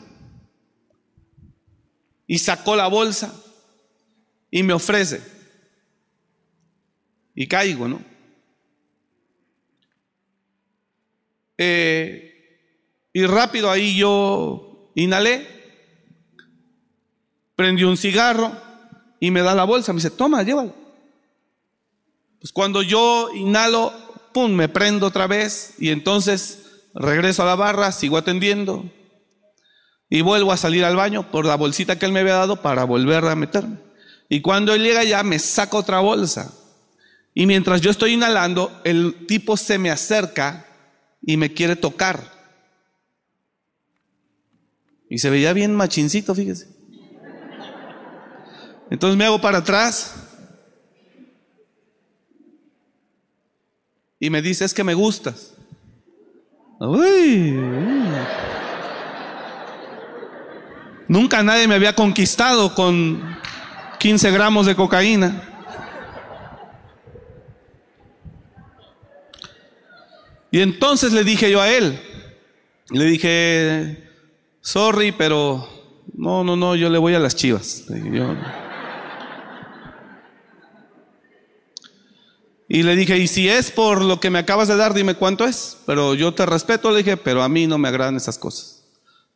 [2.26, 3.34] Y sacó la bolsa
[4.52, 5.22] y me ofrece.
[7.34, 8.02] Y caigo, ¿no?
[11.58, 12.28] Eh,
[13.14, 14.67] y rápido ahí yo
[15.04, 15.58] inhalé
[17.56, 18.52] prendió un cigarro
[19.20, 19.92] y me da la bolsa.
[19.92, 20.74] Me dice, toma, llévalo.
[22.40, 23.92] Pues cuando yo inhalo,
[24.34, 28.86] pum, me prendo otra vez y entonces regreso a la barra, sigo atendiendo
[30.10, 32.84] y vuelvo a salir al baño por la bolsita que él me había dado para
[32.84, 33.78] volver a meterme.
[34.30, 36.54] Y cuando él llega ya me saca otra bolsa.
[37.34, 40.66] Y mientras yo estoy inhalando, el tipo se me acerca
[41.22, 42.37] y me quiere tocar.
[45.10, 46.68] Y se veía bien machincito, fíjese.
[48.90, 50.16] Entonces me hago para atrás
[54.20, 55.54] y me dice, es que me gustas.
[61.08, 63.38] Nunca nadie me había conquistado con
[64.00, 65.44] 15 gramos de cocaína.
[70.52, 72.00] Y entonces le dije yo a él,
[72.90, 74.07] le dije,
[74.68, 75.66] sorry, pero
[76.14, 77.86] no, no, no, yo le voy a las chivas.
[82.68, 85.46] Y le dije, y si es por lo que me acabas de dar, dime cuánto
[85.46, 85.78] es.
[85.86, 88.84] Pero yo te respeto, le dije, pero a mí no me agradan esas cosas.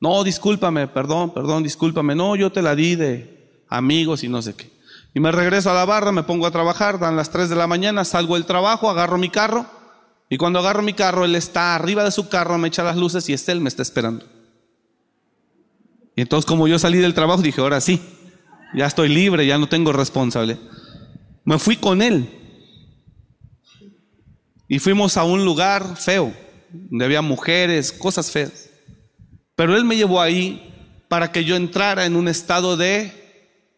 [0.02, 2.14] No, discúlpame, perdón, perdón, discúlpame.
[2.14, 4.70] No, yo te la di de amigos y no sé qué.
[5.14, 7.68] Y me regreso a la barra, me pongo a trabajar, dan las 3 de la
[7.68, 9.66] mañana, salgo del trabajo, agarro mi carro.
[10.30, 13.30] Y cuando agarro mi carro, él está arriba de su carro, me echa las luces
[13.30, 14.26] y es él, me está esperando.
[16.16, 18.02] Y entonces como yo salí del trabajo, dije, ahora sí,
[18.74, 20.58] ya estoy libre, ya no tengo responsable.
[21.44, 22.30] Me fui con él.
[24.68, 26.34] Y fuimos a un lugar feo,
[26.72, 28.70] donde había mujeres, cosas feas.
[29.56, 30.74] Pero Él me llevó ahí
[31.10, 33.12] para que yo entrara en un estado de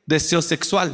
[0.05, 0.93] deseo sexual.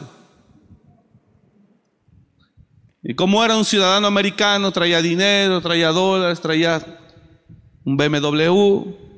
[3.03, 6.81] Y como era un ciudadano americano, traía dinero, traía dólares, traía
[7.83, 9.08] un BMW.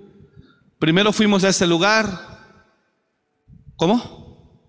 [0.81, 2.09] Primero fuimos a ese lugar.
[3.75, 4.65] ¿Cómo?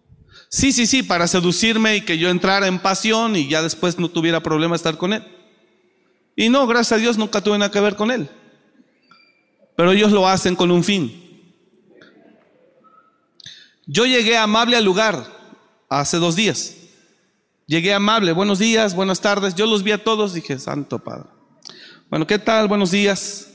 [0.51, 4.11] Sí, sí, sí, para seducirme y que yo entrara en pasión y ya después no
[4.11, 5.25] tuviera problema estar con él.
[6.37, 8.29] Y no, gracias a Dios nunca tuve nada que ver con él.
[9.75, 11.19] Pero ellos lo hacen con un fin.
[13.87, 15.27] Yo llegué amable al lugar
[15.89, 16.75] hace dos días.
[17.67, 19.55] Llegué amable, buenos días, buenas tardes.
[19.55, 21.31] Yo los vi a todos, dije, Santo Padre.
[22.11, 22.69] Bueno, ¿qué tal?
[22.69, 23.52] Buenos días.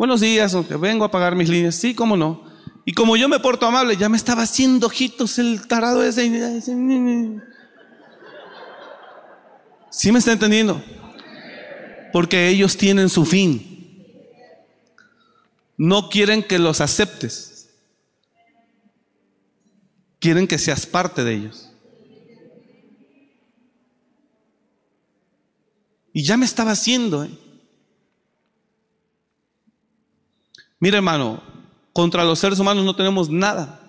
[0.00, 1.74] Buenos días, aunque vengo a pagar mis líneas.
[1.74, 2.42] Sí, cómo no.
[2.86, 6.62] Y como yo me porto amable, ya me estaba haciendo ojitos el tarado ese.
[9.90, 10.82] ¿Sí me está entendiendo?
[12.14, 14.06] Porque ellos tienen su fin.
[15.76, 17.68] No quieren que los aceptes.
[20.18, 21.70] Quieren que seas parte de ellos.
[26.14, 27.22] Y ya me estaba haciendo.
[27.22, 27.49] ¿eh?
[30.80, 31.42] Mira hermano,
[31.92, 33.80] contra los seres humanos no tenemos nada.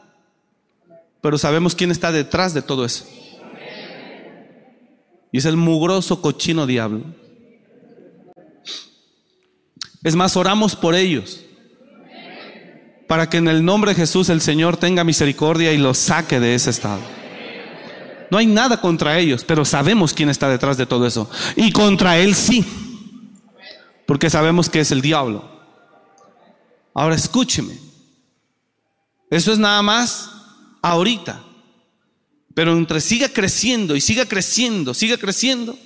[1.22, 3.06] Pero sabemos quién está detrás de todo eso.
[5.32, 7.04] Y es el mugroso cochino diablo.
[10.04, 11.42] Es más, oramos por ellos.
[13.08, 16.56] Para que en el nombre de Jesús el Señor tenga misericordia y los saque de
[16.56, 17.02] ese estado.
[18.32, 21.30] No hay nada contra ellos, pero sabemos quién está detrás de todo eso.
[21.56, 22.66] Y contra Él sí.
[24.06, 25.51] Porque sabemos que es el diablo.
[26.94, 27.78] Ahora escúcheme.
[29.30, 30.30] Eso es nada más
[30.82, 31.42] ahorita.
[32.54, 35.78] Pero entre siga creciendo y siga creciendo, siga creciendo,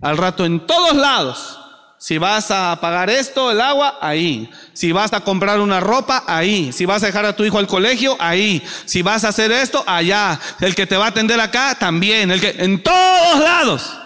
[0.00, 1.58] al rato en todos lados,
[1.98, 4.48] si vas a pagar esto, el agua, ahí.
[4.72, 6.72] Si vas a comprar una ropa, ahí.
[6.72, 8.62] Si vas a dejar a tu hijo al colegio, ahí.
[8.86, 10.40] Si vas a hacer esto, allá.
[10.60, 12.30] El que te va a atender acá, también.
[12.30, 13.99] El que, en todos lados.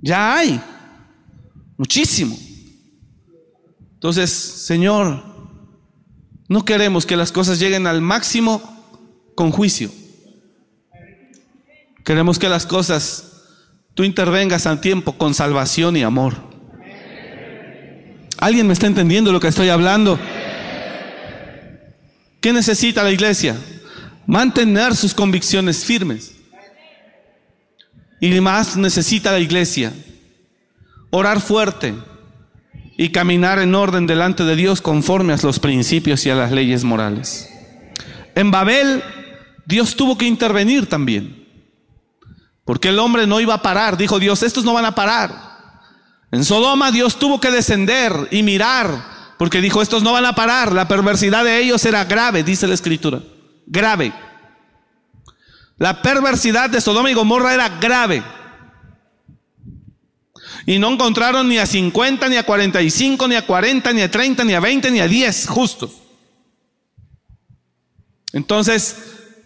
[0.00, 0.60] Ya hay.
[1.76, 2.36] Muchísimo.
[3.94, 5.22] Entonces, Señor,
[6.48, 8.62] no queremos que las cosas lleguen al máximo
[9.34, 9.90] con juicio.
[12.04, 13.42] Queremos que las cosas,
[13.94, 16.34] tú intervengas a tiempo con salvación y amor.
[18.38, 20.18] ¿Alguien me está entendiendo lo que estoy hablando?
[22.40, 23.56] ¿Qué necesita la iglesia?
[24.26, 26.37] Mantener sus convicciones firmes.
[28.20, 29.92] Y más necesita la iglesia
[31.10, 31.94] orar fuerte
[32.96, 36.84] y caminar en orden delante de Dios conforme a los principios y a las leyes
[36.84, 37.48] morales.
[38.34, 39.02] En Babel,
[39.64, 41.46] Dios tuvo que intervenir también,
[42.64, 45.48] porque el hombre no iba a parar, dijo Dios, estos no van a parar.
[46.30, 50.72] En Sodoma Dios tuvo que descender y mirar, porque dijo, estos no van a parar,
[50.72, 53.22] la perversidad de ellos era grave, dice la escritura,
[53.66, 54.12] grave.
[55.78, 58.22] La perversidad de Sodoma y Gomorra era grave.
[60.66, 64.44] Y no encontraron ni a 50, ni a 45, ni a 40, ni a 30,
[64.44, 65.92] ni a 20, ni a 10 justos.
[68.32, 68.96] Entonces,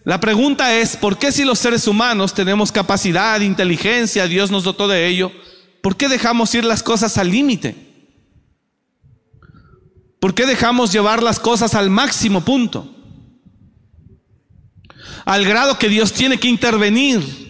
[0.04, 4.88] la pregunta es, ¿por qué si los seres humanos tenemos capacidad, inteligencia, Dios nos dotó
[4.88, 5.30] de ello,
[5.80, 7.76] ¿por qué dejamos ir las cosas al límite?
[10.18, 13.01] ¿Por qué dejamos llevar las cosas al máximo punto?
[15.24, 17.42] Al grado que Dios tiene que intervenir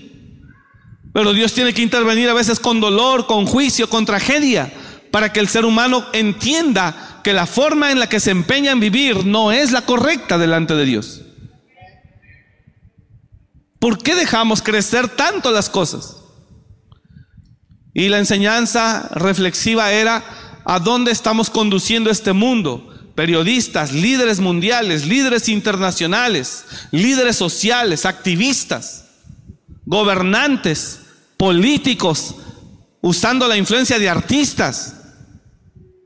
[1.13, 4.73] pero Dios tiene que intervenir a veces con dolor, con juicio, con tragedia,
[5.11, 8.81] para que el ser humano entienda que la forma en la que se empeña en
[8.81, 11.23] vivir no es la correcta delante de Dios.
[13.79, 16.17] ¿Por qué dejamos crecer tanto las cosas?
[17.93, 20.25] Y la enseñanza reflexiva era
[20.65, 22.92] a dónde estamos conduciendo este mundo.
[23.15, 29.05] Periodistas, líderes mundiales, líderes internacionales, líderes sociales, activistas,
[29.85, 31.01] gobernantes,
[31.37, 32.37] políticos
[33.01, 34.95] usando la influencia de artistas.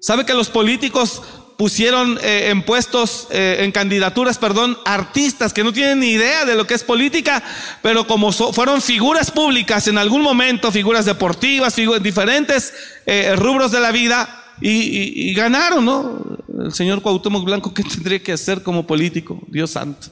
[0.01, 1.23] ¿Sabe que los políticos
[1.57, 6.55] pusieron eh, en puestos, eh, en candidaturas, perdón, artistas que no tienen ni idea de
[6.55, 7.43] lo que es política,
[7.83, 12.75] pero como fueron figuras públicas en algún momento, figuras deportivas, figuras, diferentes
[13.07, 16.39] eh, rubros de la vida, y, ganaron, ¿no?
[16.65, 19.41] El señor Cuauhtémoc Blanco, ¿qué tendría que hacer como político?
[19.49, 20.09] Dios santo.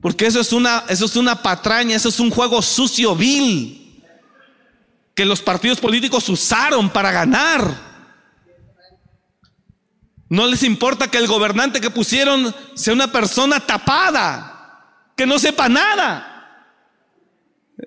[0.00, 4.02] Porque eso es una, eso es una patraña, eso es un juego sucio, vil,
[5.14, 7.92] que los partidos políticos usaron para ganar.
[10.28, 15.68] No les importa que el gobernante que pusieron sea una persona tapada, que no sepa
[15.68, 16.31] nada.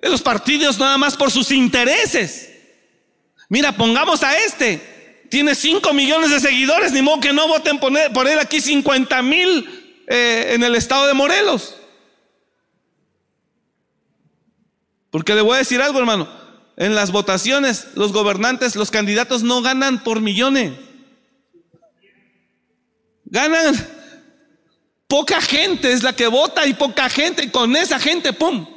[0.02, 2.50] Los partidos nada más por sus intereses.
[3.48, 5.24] Mira, pongamos a este.
[5.30, 10.04] Tiene 5 millones de seguidores, ni modo que no voten por él, aquí 50 mil
[10.06, 11.76] eh, en el estado de Morelos.
[15.10, 16.28] Porque le voy a decir algo, hermano.
[16.76, 20.72] En las votaciones, los gobernantes, los candidatos no ganan por millones.
[23.24, 23.74] Ganan
[25.08, 28.75] poca gente es la que vota y poca gente, y con esa gente, ¡pum!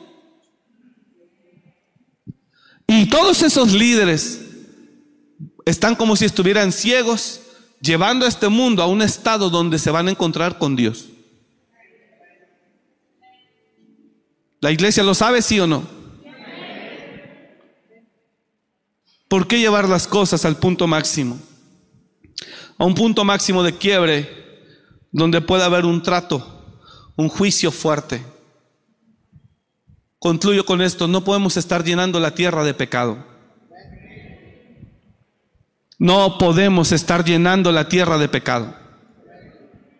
[2.91, 4.41] Y todos esos líderes
[5.63, 7.39] están como si estuvieran ciegos,
[7.79, 11.05] llevando a este mundo a un estado donde se van a encontrar con Dios.
[14.59, 15.87] ¿La iglesia lo sabe, sí o no?
[19.27, 21.39] ¿Por qué llevar las cosas al punto máximo?
[22.79, 24.27] A un punto máximo de quiebre
[25.11, 26.81] donde pueda haber un trato,
[27.15, 28.25] un juicio fuerte.
[30.19, 33.25] Concluyo con esto, no podemos estar llenando la tierra de pecado.
[35.97, 38.75] No podemos estar llenando la tierra de pecado.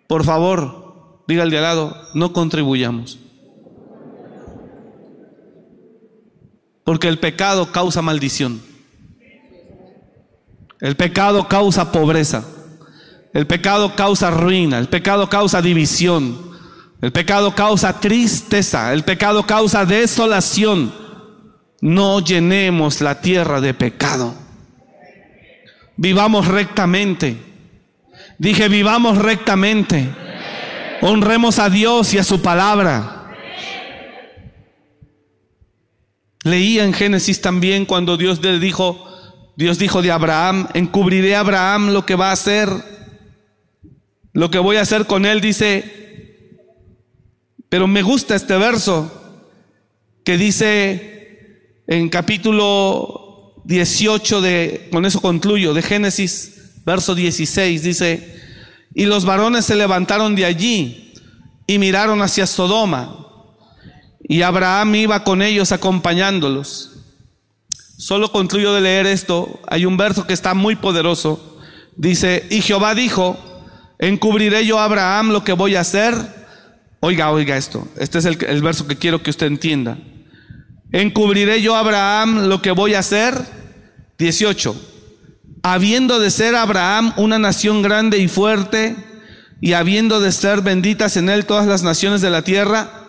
[0.08, 3.20] Por favor, diga al de al lado, no contribuyamos.
[6.84, 8.62] Porque el pecado causa maldición.
[10.82, 12.44] El pecado causa pobreza.
[13.34, 14.80] El pecado causa ruina.
[14.80, 16.49] El pecado causa división.
[17.02, 18.94] El pecado causa tristeza.
[18.94, 20.94] El pecado causa desolación.
[21.82, 24.36] No llenemos la tierra de pecado.
[25.96, 27.38] Vivamos rectamente.
[28.38, 30.10] Dije, vivamos rectamente.
[31.02, 33.20] Honremos a Dios y a su palabra.
[36.44, 39.06] Leía en Génesis también cuando Dios le dijo,
[39.58, 42.70] Dios dijo de Abraham, encubriré a Abraham lo que va a hacer,
[44.32, 46.09] lo que voy a hacer con él, dice,
[47.70, 49.12] pero me gusta este verso
[50.24, 58.40] que dice en capítulo 18 de, con eso concluyo, de Génesis, verso 16, dice,
[58.94, 61.14] y los varones se levantaron de allí
[61.68, 63.20] y miraron hacia Sodoma
[64.28, 66.92] y Abraham iba con ellos acompañándolos.
[67.98, 69.60] Solo concluyo de leer esto.
[69.68, 71.60] Hay un verso que está muy poderoso.
[71.96, 73.38] Dice, y Jehová dijo,
[73.98, 76.16] encubriré yo a Abraham lo que voy a hacer.
[77.02, 77.88] Oiga, oiga esto.
[77.98, 79.98] Este es el, verso que quiero que usted entienda.
[80.92, 83.36] Encubriré yo a Abraham lo que voy a hacer.
[84.18, 84.76] 18.
[85.64, 88.96] Habiendo de ser Abraham una nación grande y fuerte,
[89.62, 93.08] y habiendo de ser benditas en él todas las naciones de la tierra,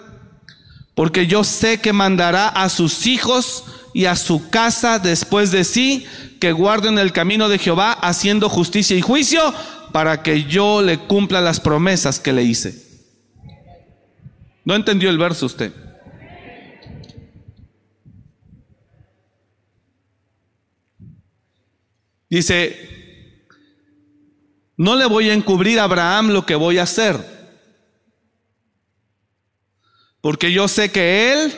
[0.95, 3.65] porque yo sé que mandará a sus hijos
[3.95, 6.07] y a su casa después de sí,
[6.41, 9.55] que guarden el camino de Jehová, haciendo justicia y juicio,
[9.93, 12.90] para que yo le cumpla las promesas que le hice.
[14.65, 15.73] ¿No entendió el verso usted?
[22.29, 23.47] Dice,
[24.77, 27.41] no le voy a encubrir a Abraham lo que voy a hacer
[30.21, 31.53] porque yo sé que Él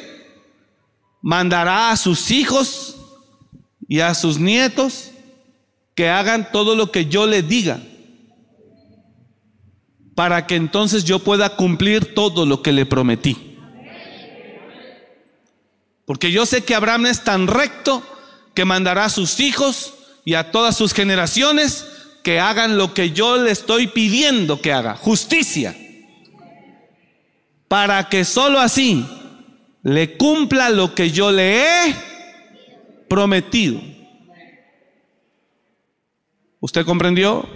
[1.20, 2.96] mandará a sus hijos
[3.88, 5.10] y a sus nietos
[5.94, 7.82] que hagan todo lo que yo le diga,
[10.14, 13.58] para que entonces yo pueda cumplir todo lo que le prometí.
[16.04, 18.02] Porque yo sé que Abraham es tan recto
[18.54, 19.94] que mandará a sus hijos
[20.24, 21.86] y a todas sus generaciones
[22.22, 25.74] que hagan lo que yo le estoy pidiendo que haga, justicia
[27.72, 29.02] para que sólo así
[29.82, 31.94] le cumpla lo que yo le he
[33.08, 33.80] prometido.
[36.60, 37.48] ¿Usted comprendió?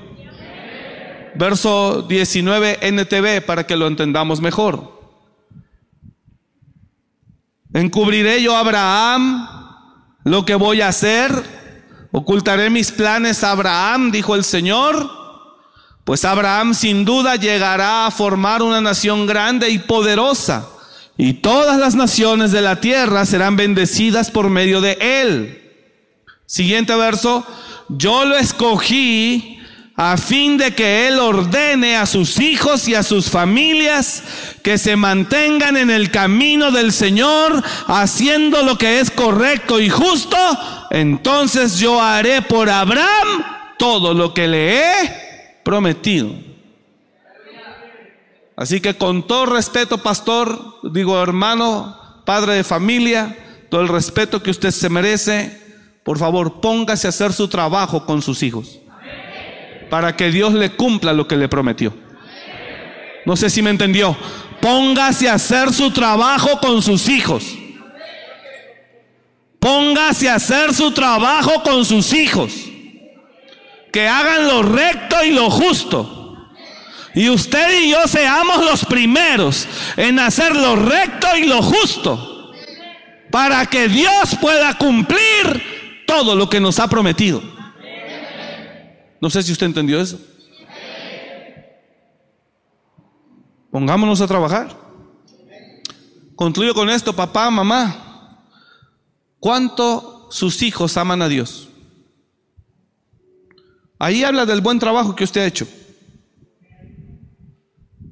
[1.39, 4.97] Verso 19 NTV para que lo entendamos mejor.
[7.73, 9.49] Encubriré yo a Abraham
[10.25, 11.31] lo que voy a hacer,
[12.11, 15.27] ocultaré mis planes a Abraham, dijo el Señor
[16.07, 20.69] pues Abraham sin duda llegará a formar una nación grande y poderosa,
[21.19, 25.73] y todas las naciones de la tierra serán bendecidas por medio de él.
[26.47, 27.45] Siguiente verso,
[27.89, 29.56] yo lo escogí
[29.97, 34.23] a fin de que él ordene a sus hijos y a sus familias
[34.63, 40.37] que se mantengan en el camino del Señor, haciendo lo que es correcto y justo,
[40.91, 43.45] entonces yo haré por Abraham
[43.79, 46.31] todo lo que le he prometido.
[48.55, 53.37] Así que con todo respeto, pastor, digo hermano, padre de familia,
[53.71, 55.61] todo el respeto que usted se merece,
[56.05, 58.81] por favor póngase a hacer su trabajo con sus hijos.
[59.91, 61.95] Para que Dios le cumpla lo que le prometió.
[63.25, 64.17] No sé si me entendió.
[64.61, 67.57] Póngase a hacer su trabajo con sus hijos.
[69.59, 72.53] Póngase a hacer su trabajo con sus hijos
[73.97, 76.53] que hagan lo recto y lo justo.
[77.15, 82.53] Y usted y yo seamos los primeros en hacer lo recto y lo justo.
[83.31, 87.43] Para que Dios pueda cumplir todo lo que nos ha prometido.
[89.27, 90.21] No sé si usted entendió eso.
[93.73, 94.79] Pongámonos a trabajar.
[96.37, 98.41] Concluyo con esto, papá, mamá.
[99.41, 101.67] ¿Cuánto sus hijos aman a Dios?
[103.99, 105.67] Ahí habla del buen trabajo que usted ha hecho.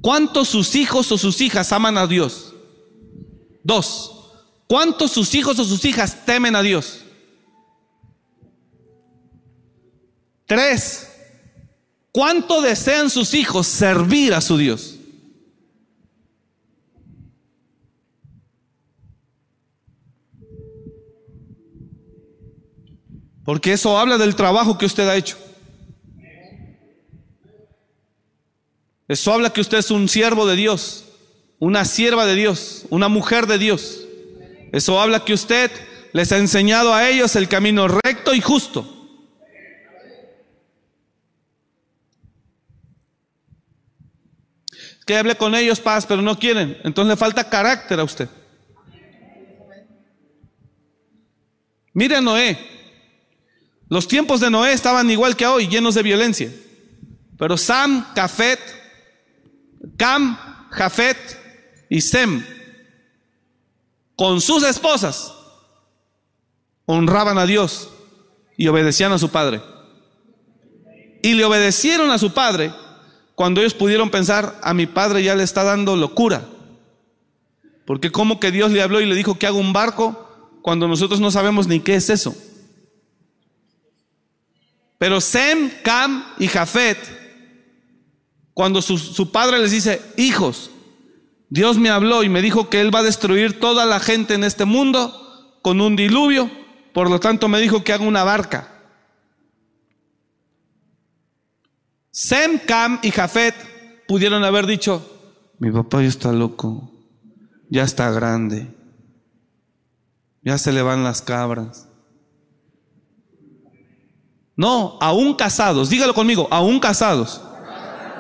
[0.01, 2.57] ¿Cuántos sus hijos o sus hijas aman a Dios?
[3.63, 4.33] Dos.
[4.67, 7.04] ¿Cuántos sus hijos o sus hijas temen a Dios?
[10.47, 11.11] Tres.
[12.13, 14.95] ¿Cuánto desean sus hijos servir a su Dios?
[23.45, 25.37] Porque eso habla del trabajo que usted ha hecho.
[29.07, 31.05] Eso habla que usted es un siervo de Dios,
[31.59, 34.01] una sierva de Dios, una mujer de Dios.
[34.73, 35.71] Eso habla que usted
[36.13, 38.94] les ha enseñado a ellos el camino recto y justo.
[45.05, 46.79] Que hable con ellos paz, pero no quieren.
[46.85, 48.29] Entonces le falta carácter a usted.
[51.93, 52.59] Mire a Noé.
[53.89, 56.51] Los tiempos de Noé estaban igual que hoy, llenos de violencia.
[57.39, 58.59] Pero Sam, Cafet,
[59.97, 60.39] Cam,
[60.71, 61.19] Jafet
[61.89, 62.45] y Sem,
[64.17, 65.33] con sus esposas,
[66.87, 67.91] honraban a Dios
[68.57, 69.61] y obedecían a su padre.
[71.23, 72.73] Y le obedecieron a su padre
[73.35, 76.47] cuando ellos pudieron pensar, a mi padre ya le está dando locura.
[77.85, 81.21] Porque como que Dios le habló y le dijo que haga un barco cuando nosotros
[81.21, 82.35] no sabemos ni qué es eso.
[84.99, 86.99] Pero Sem, Cam y Jafet,
[88.55, 90.71] cuando su, su, padre les dice, hijos,
[91.51, 94.45] Dios me habló y me dijo que Él va a destruir toda la gente en
[94.45, 96.51] este mundo con un diluvio,
[96.93, 98.74] por lo tanto me dijo que haga una barca.
[102.15, 103.57] Sem, Cam y Jafet
[104.07, 105.05] pudieron haber dicho,
[105.59, 106.89] mi papá ya está loco,
[107.69, 108.73] ya está grande,
[110.41, 111.89] ya se le van las cabras.
[114.55, 117.41] No, aún casados, dígalo conmigo, aún casados,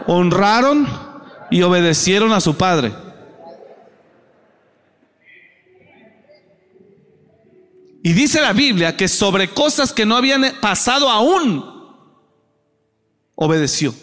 [0.08, 0.88] honraron
[1.52, 2.92] y obedecieron a su padre.
[8.02, 11.73] Y dice la Biblia que sobre cosas que no habían pasado aún,
[13.34, 13.94] obedeció.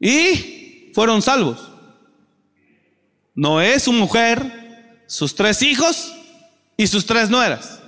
[0.00, 1.70] Y fueron salvos.
[3.34, 6.12] Noé, su mujer, sus tres hijos
[6.76, 7.80] y sus tres nueras.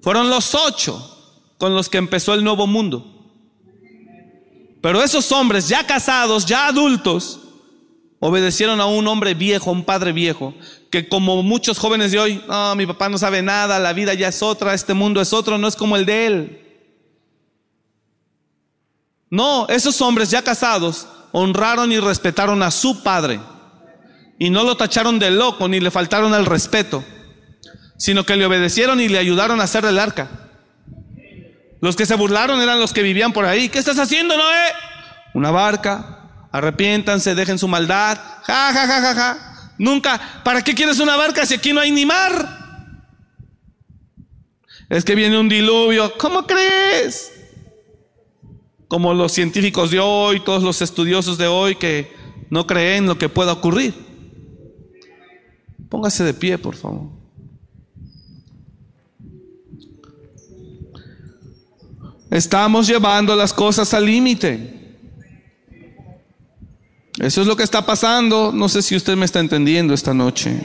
[0.00, 1.10] Fueron los ocho
[1.58, 3.10] con los que empezó el nuevo mundo.
[4.82, 7.40] Pero esos hombres ya casados, ya adultos,
[8.20, 10.54] obedecieron a un hombre viejo, un padre viejo,
[10.94, 14.28] que como muchos jóvenes de hoy, no, mi papá no sabe nada, la vida ya
[14.28, 16.60] es otra, este mundo es otro, no es como el de él.
[19.28, 23.40] No, esos hombres ya casados honraron y respetaron a su padre.
[24.38, 27.02] Y no lo tacharon de loco ni le faltaron al respeto,
[27.96, 30.28] sino que le obedecieron y le ayudaron a hacer el arca.
[31.80, 33.68] Los que se burlaron eran los que vivían por ahí.
[33.68, 34.72] ¿Qué estás haciendo, Noé?
[35.34, 36.20] Una barca.
[36.52, 38.16] Arrepiéntanse, dejen su maldad.
[38.44, 39.53] Ja, ja, ja, ja, ja.
[39.78, 40.42] Nunca.
[40.44, 42.64] ¿Para qué quieres una barca si aquí no hay ni mar?
[44.88, 46.12] Es que viene un diluvio.
[46.18, 47.32] ¿Cómo crees?
[48.88, 52.12] Como los científicos de hoy, todos los estudiosos de hoy que
[52.50, 53.94] no creen lo que pueda ocurrir.
[55.88, 57.08] Póngase de pie, por favor.
[62.30, 64.83] Estamos llevando las cosas al límite.
[67.18, 68.52] Eso es lo que está pasando.
[68.52, 70.60] No sé si usted me está entendiendo esta noche.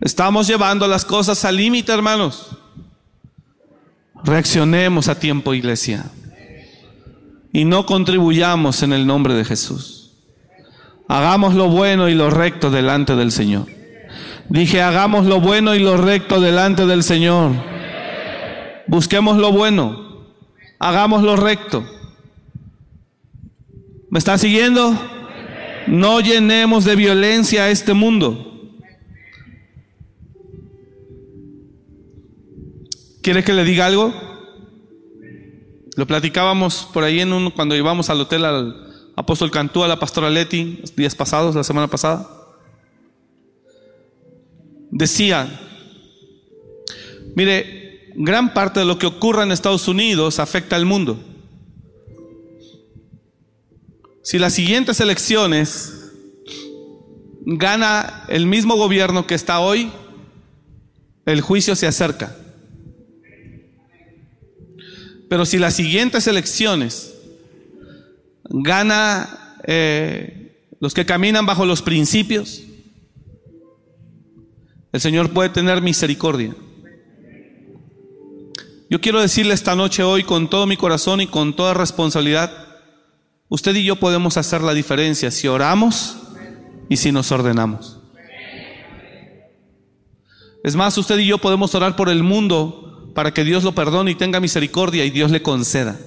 [0.00, 2.56] Estamos llevando las cosas al límite, hermanos.
[4.24, 6.06] Reaccionemos a tiempo, iglesia.
[7.52, 10.12] Y no contribuyamos en el nombre de Jesús.
[11.08, 13.66] Hagamos lo bueno y lo recto delante del Señor.
[14.48, 17.52] Dije, hagamos lo bueno y lo recto delante del Señor.
[18.86, 20.10] Busquemos lo bueno
[20.80, 21.84] hagamos lo recto.
[24.10, 24.92] ¿Me está siguiendo?
[25.86, 28.46] No llenemos de violencia a este mundo.
[33.22, 34.12] ¿Quiere que le diga algo?
[35.94, 40.00] Lo platicábamos por ahí en un, cuando íbamos al hotel al apóstol Cantú, a la
[40.00, 42.28] pastora Leti, días pasados, la semana pasada.
[44.90, 45.60] Decía,
[47.36, 51.29] mire, gran parte de lo que ocurra en Estados Unidos afecta al mundo.
[54.22, 56.12] Si las siguientes elecciones
[57.46, 59.90] gana el mismo gobierno que está hoy,
[61.26, 62.36] el juicio se acerca.
[65.28, 67.14] Pero si las siguientes elecciones
[68.44, 72.62] gana eh, los que caminan bajo los principios,
[74.92, 76.54] el Señor puede tener misericordia.
[78.90, 82.69] Yo quiero decirle esta noche hoy con todo mi corazón y con toda responsabilidad,
[83.50, 86.16] usted y yo podemos hacer la diferencia si oramos
[86.88, 87.98] y si nos ordenamos.
[90.64, 94.12] Es más, usted y yo podemos orar por el mundo para que Dios lo perdone
[94.12, 95.98] y tenga misericordia y Dios le conceda.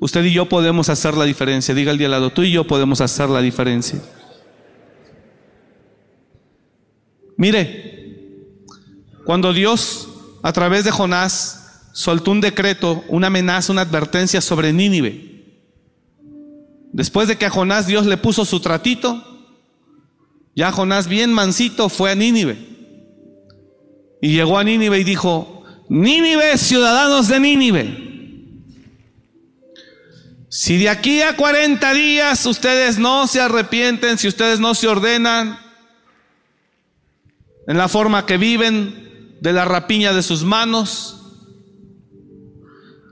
[0.00, 1.74] Usted y yo podemos hacer la diferencia.
[1.74, 4.02] Diga el día al lado, tú y yo podemos hacer la diferencia.
[7.36, 8.14] Mire,
[9.24, 10.08] cuando Dios,
[10.42, 11.63] a través de Jonás,
[11.94, 15.46] soltó un decreto, una amenaza, una advertencia sobre Nínive.
[16.92, 19.24] Después de que a Jonás Dios le puso su tratito,
[20.54, 22.58] ya Jonás bien mansito fue a Nínive.
[24.20, 28.04] Y llegó a Nínive y dijo, Nínive, ciudadanos de Nínive,
[30.48, 35.58] si de aquí a 40 días ustedes no se arrepienten, si ustedes no se ordenan
[37.66, 39.04] en la forma que viven,
[39.40, 41.23] de la rapiña de sus manos,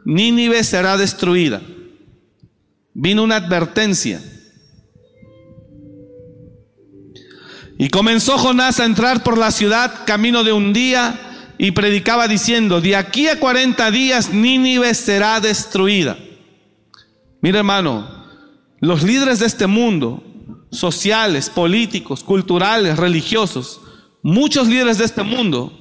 [0.04, 1.62] Nínive será destruida.
[2.94, 4.20] Vino una advertencia.
[7.78, 11.18] Y comenzó Jonás a entrar por la ciudad camino de un día
[11.58, 16.18] y predicaba diciendo, de aquí a 40 días Nínive será destruida.
[17.40, 18.22] Mira hermano,
[18.80, 20.22] los líderes de este mundo,
[20.70, 23.80] sociales, políticos, culturales, religiosos,
[24.22, 25.72] muchos líderes de este mundo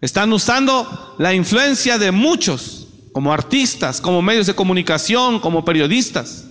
[0.00, 2.85] están usando la influencia de muchos,
[3.16, 6.44] como artistas, como medios de comunicación, como periodistas,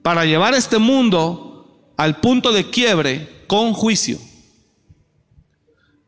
[0.00, 4.18] para llevar este mundo al punto de quiebre con juicio.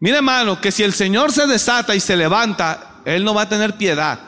[0.00, 3.48] Mira hermano, que si el Señor se desata y se levanta, Él no va a
[3.50, 4.18] tener piedad.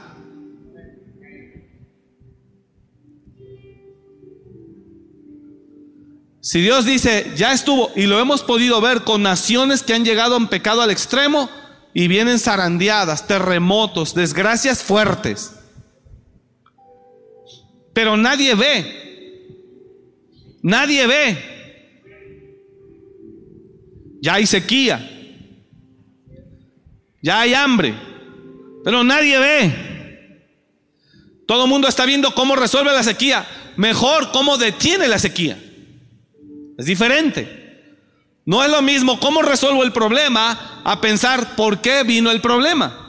[6.43, 10.37] Si Dios dice, ya estuvo, y lo hemos podido ver con naciones que han llegado
[10.37, 11.49] en pecado al extremo
[11.95, 15.55] y vienen zarandeadas, terremotos, desgracias fuertes.
[17.93, 19.81] Pero nadie ve,
[20.61, 21.55] nadie ve.
[24.21, 25.09] Ya hay sequía,
[27.23, 27.95] ya hay hambre,
[28.83, 29.95] pero nadie ve.
[31.47, 33.47] Todo el mundo está viendo cómo resuelve la sequía,
[33.77, 35.63] mejor cómo detiene la sequía.
[36.77, 37.64] Es diferente.
[38.47, 43.05] No es lo mismo cómo resuelvo el problema a pensar por qué vino el problema.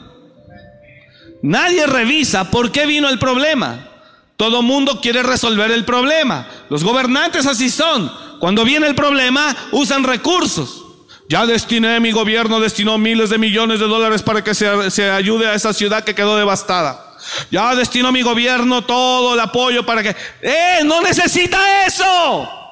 [1.41, 3.89] Nadie revisa por qué vino el problema.
[4.37, 6.47] Todo mundo quiere resolver el problema.
[6.69, 8.11] Los gobernantes así son.
[8.39, 10.83] Cuando viene el problema, usan recursos.
[11.27, 15.47] Ya destiné, mi gobierno destinó miles de millones de dólares para que se, se ayude
[15.47, 17.15] a esa ciudad que quedó devastada.
[17.51, 20.15] Ya destinó mi gobierno todo el apoyo para que...
[20.41, 20.81] ¡Eh!
[20.83, 22.64] No necesita eso.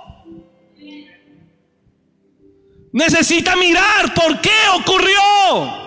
[2.93, 5.81] Necesita mirar por qué ocurrió.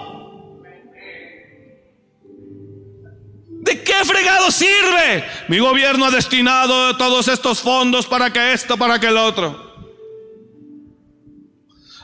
[3.49, 5.25] ¿De qué fregado sirve?
[5.49, 9.73] Mi gobierno ha destinado todos estos fondos para que esto, para que el otro.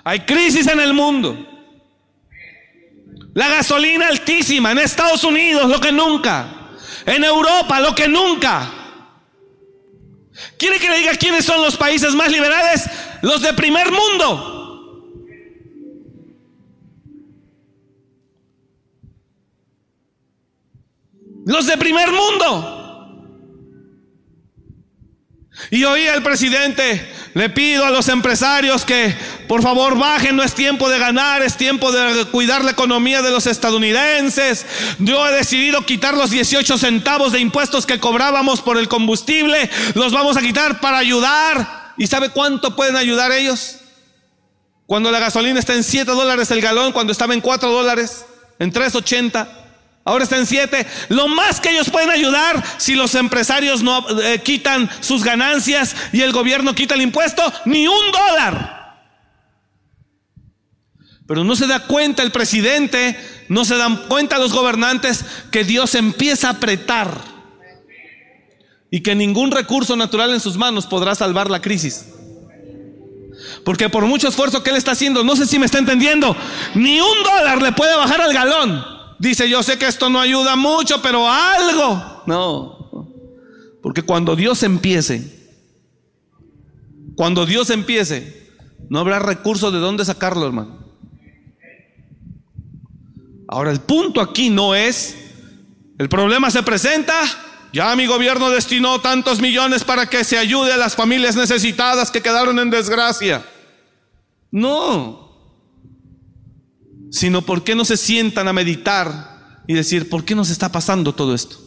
[0.04, 1.48] Hay crisis en el mundo.
[3.34, 6.46] La gasolina altísima en Estados Unidos, lo que nunca.
[7.06, 8.70] En Europa, lo que nunca.
[10.56, 12.88] ¿Quiere que le diga quiénes son los países más liberales?
[13.22, 14.51] Los de primer mundo.
[21.44, 22.78] Los de primer mundo.
[25.70, 29.14] Y oí al presidente, le pido a los empresarios que
[29.48, 33.30] por favor bajen, no es tiempo de ganar, es tiempo de cuidar la economía de
[33.30, 34.66] los estadounidenses.
[34.98, 40.12] Yo he decidido quitar los 18 centavos de impuestos que cobrábamos por el combustible, los
[40.12, 41.92] vamos a quitar para ayudar.
[41.96, 43.76] ¿Y sabe cuánto pueden ayudar ellos?
[44.86, 48.24] Cuando la gasolina está en 7 dólares el galón, cuando estaba en 4 dólares,
[48.58, 49.61] en 3.80.
[50.04, 50.86] Ahora está en siete.
[51.08, 56.22] Lo más que ellos pueden ayudar si los empresarios no eh, quitan sus ganancias y
[56.22, 58.82] el gobierno quita el impuesto, ni un dólar.
[61.26, 63.16] Pero no se da cuenta el presidente,
[63.48, 67.16] no se dan cuenta los gobernantes que Dios empieza a apretar
[68.90, 72.06] y que ningún recurso natural en sus manos podrá salvar la crisis.
[73.64, 76.36] Porque por mucho esfuerzo que él está haciendo, no sé si me está entendiendo,
[76.74, 79.01] ni un dólar le puede bajar al galón.
[79.22, 82.24] Dice, yo sé que esto no ayuda mucho, pero algo.
[82.26, 83.06] No.
[83.80, 85.48] Porque cuando Dios empiece,
[87.14, 88.50] cuando Dios empiece,
[88.88, 90.76] no habrá recursos de dónde sacarlo, hermano.
[93.46, 95.16] Ahora, el punto aquí no es,
[95.98, 97.14] el problema se presenta,
[97.72, 102.22] ya mi gobierno destinó tantos millones para que se ayude a las familias necesitadas que
[102.22, 103.46] quedaron en desgracia.
[104.50, 105.21] No
[107.12, 111.14] sino por qué no se sientan a meditar y decir, ¿por qué nos está pasando
[111.14, 111.58] todo esto?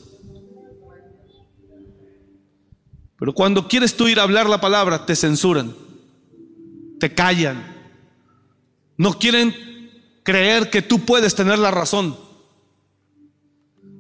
[3.20, 5.74] Pero cuando quieres tú ir a hablar la palabra, te censuran,
[7.00, 7.64] te callan,
[8.98, 9.56] no quieren
[10.24, 12.18] creer que tú puedes tener la razón,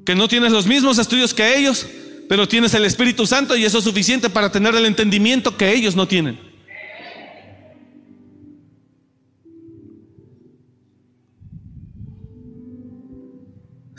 [0.03, 1.88] que no tienes los mismos estudios que ellos,
[2.27, 5.95] pero tienes el Espíritu Santo y eso es suficiente para tener el entendimiento que ellos
[5.95, 6.39] no tienen.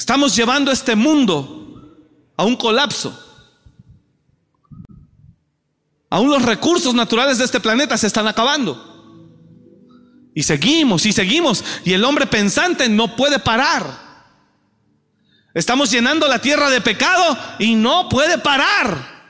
[0.07, 1.99] Estamos llevando este mundo
[2.37, 3.13] a un colapso.
[6.09, 9.51] Aún los recursos naturales de este planeta se están acabando.
[10.33, 11.65] Y seguimos y seguimos.
[11.85, 13.83] Y el hombre pensante no puede parar.
[15.53, 19.25] Estamos llenando la tierra de pecado y no puede parar.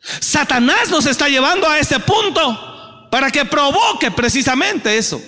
[0.00, 5.20] Satanás nos está llevando a ese punto para que provoque precisamente eso.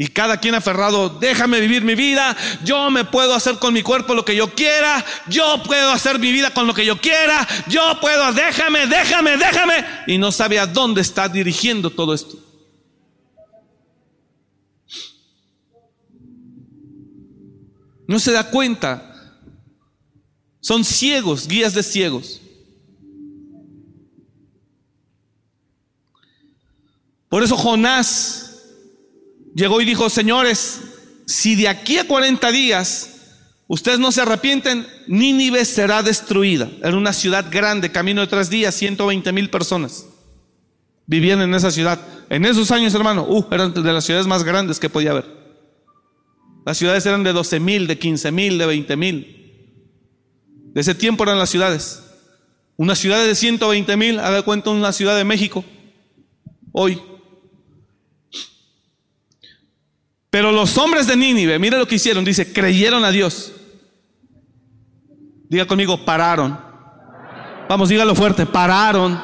[0.00, 4.14] Y cada quien aferrado, déjame vivir mi vida, yo me puedo hacer con mi cuerpo
[4.14, 7.98] lo que yo quiera, yo puedo hacer mi vida con lo que yo quiera, yo
[8.00, 9.84] puedo, déjame, déjame, déjame.
[10.06, 12.38] Y no sabe a dónde está dirigiendo todo esto.
[18.06, 19.04] No se da cuenta.
[20.60, 22.40] Son ciegos, guías de ciegos.
[27.28, 28.47] Por eso Jonás
[29.54, 30.80] llegó y dijo, señores,
[31.26, 33.14] si de aquí a 40 días
[33.66, 36.70] ustedes no se arrepienten, Nínive será destruida.
[36.82, 40.06] Era una ciudad grande, camino de tres días, 120 mil personas
[41.08, 41.98] vivían en esa ciudad.
[42.28, 45.24] En esos años, hermano, uh, eran de las ciudades más grandes que podía haber.
[46.64, 49.34] Las ciudades eran de 12 mil, de 15 mil, de 20 mil.
[50.74, 52.02] De ese tiempo eran las ciudades.
[52.76, 55.64] Una ciudad de 120 mil, haga cuenta una ciudad de México,
[56.72, 57.00] hoy.
[60.30, 63.52] Pero los hombres de Nínive, mire lo que hicieron, dice, creyeron a Dios.
[65.48, 66.58] Diga conmigo, pararon.
[67.68, 69.18] Vamos, dígalo fuerte, pararon.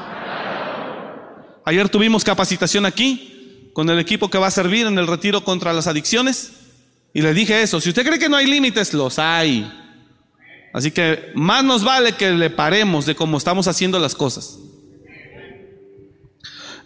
[1.66, 5.72] Ayer tuvimos capacitación aquí con el equipo que va a servir en el retiro contra
[5.72, 6.52] las adicciones.
[7.12, 9.70] Y le dije eso, si usted cree que no hay límites, los hay.
[10.72, 14.58] Así que más nos vale que le paremos de cómo estamos haciendo las cosas.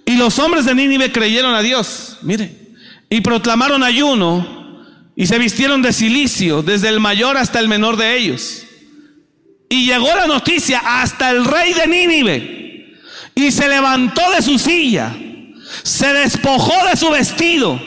[0.05, 2.19] Y los hombres de Nínive creyeron a Dios.
[2.23, 2.68] Mire,
[3.11, 4.59] y proclamaron ayuno
[5.17, 8.63] y se vistieron de silicio, desde el mayor hasta el menor de ellos.
[9.69, 12.99] Y llegó la noticia hasta el rey de Nínive
[13.35, 15.15] y se levantó de su silla,
[15.83, 17.81] se despojó de su vestido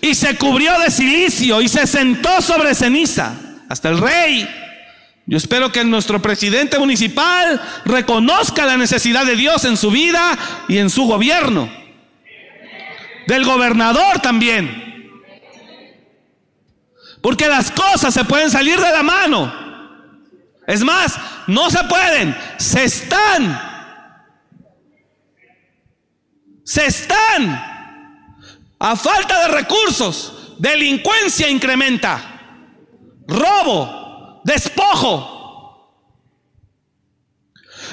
[0.00, 3.34] y se cubrió de silicio y se sentó sobre ceniza.
[3.68, 4.48] Hasta el rey.
[5.26, 10.36] Yo espero que nuestro presidente municipal reconozca la necesidad de Dios en su vida
[10.66, 11.70] y en su gobierno
[13.30, 15.22] del gobernador también.
[17.22, 19.52] Porque las cosas se pueden salir de la mano.
[20.66, 21.16] Es más,
[21.46, 23.60] no se pueden, se están.
[26.64, 27.70] Se están.
[28.80, 32.66] A falta de recursos, delincuencia incrementa.
[33.28, 35.92] Robo, despojo.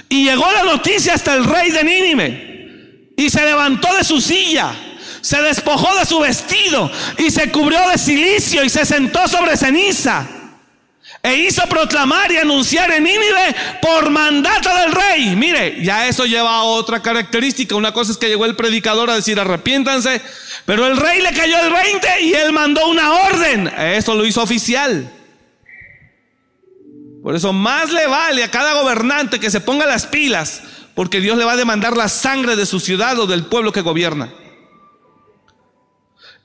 [0.10, 3.14] Y llegó la noticia hasta el rey de Nínive.
[3.16, 4.87] Y se levantó de su silla
[5.28, 10.26] se despojó de su vestido y se cubrió de silicio y se sentó sobre ceniza.
[11.22, 15.36] E hizo proclamar y anunciar en Nínive por mandato del rey.
[15.36, 17.76] Mire, ya eso lleva a otra característica.
[17.76, 20.22] Una cosa es que llegó el predicador a decir arrepiéntanse,
[20.66, 23.68] pero el rey le cayó el 20 y él mandó una orden.
[23.68, 25.12] Eso lo hizo oficial.
[27.22, 30.64] Por eso más le vale a cada gobernante que se ponga las pilas,
[30.96, 33.82] porque Dios le va a demandar la sangre de su ciudad o del pueblo que
[33.82, 34.32] gobierna.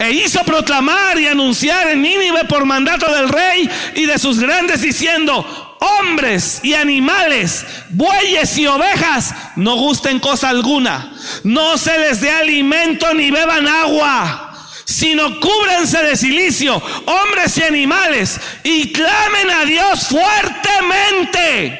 [0.03, 4.83] E hizo proclamar y anunciar en Nínive por mandato del rey y de sus grandes
[4.83, 11.13] diciendo, hombres y animales, bueyes y ovejas, no gusten cosa alguna,
[11.45, 14.53] no se les dé alimento ni beban agua,
[14.85, 21.79] sino cúbrense de silicio, hombres y animales, y clamen a Dios fuertemente.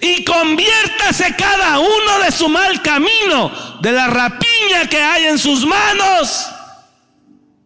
[0.00, 5.66] Y conviértase cada uno de su mal camino, de la rapiña que hay en sus
[5.66, 6.49] manos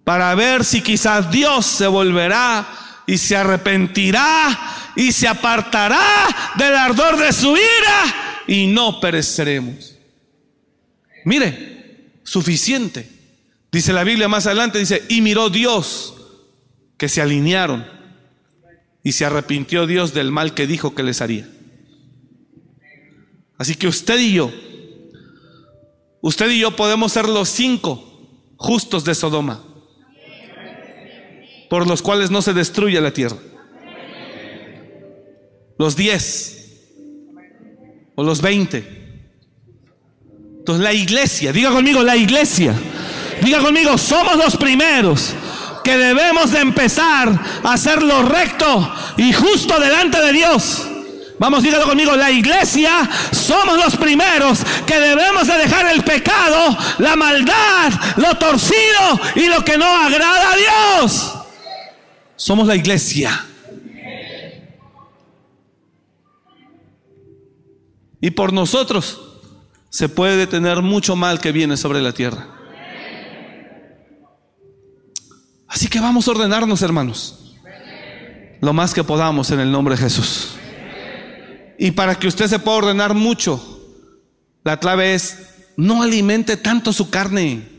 [0.04, 2.66] para ver si quizás Dios se volverá
[3.06, 9.96] y se arrepentirá y se apartará del ardor de su ira y no pereceremos.
[11.24, 13.10] Mire, suficiente.
[13.72, 16.14] Dice la Biblia más adelante, dice, y miró Dios
[16.96, 17.84] que se alinearon
[19.02, 21.48] y se arrepintió Dios del mal que dijo que les haría.
[23.58, 24.52] Así que usted y yo,
[26.20, 29.62] usted y yo podemos ser los cinco justos de Sodoma
[31.68, 33.36] por los cuales no se destruye la tierra.
[35.78, 36.54] Los diez
[38.14, 39.04] o los veinte.
[40.58, 42.74] Entonces la iglesia, diga conmigo la iglesia,
[43.42, 45.34] diga conmigo, somos los primeros
[45.84, 47.28] que debemos de empezar
[47.62, 50.88] a hacer lo recto y justo delante de Dios.
[51.38, 57.16] Vamos, dígalo conmigo, la iglesia somos los primeros que debemos de dejar el pecado, la
[57.16, 61.33] maldad, lo torcido y lo que no agrada a Dios.
[62.44, 63.42] Somos la iglesia.
[68.20, 69.18] Y por nosotros
[69.88, 72.48] se puede detener mucho mal que viene sobre la tierra.
[75.66, 77.54] Así que vamos a ordenarnos, hermanos,
[78.60, 80.50] lo más que podamos en el nombre de Jesús.
[81.78, 83.80] Y para que usted se pueda ordenar mucho,
[84.64, 85.46] la clave es
[85.78, 87.73] no alimente tanto su carne.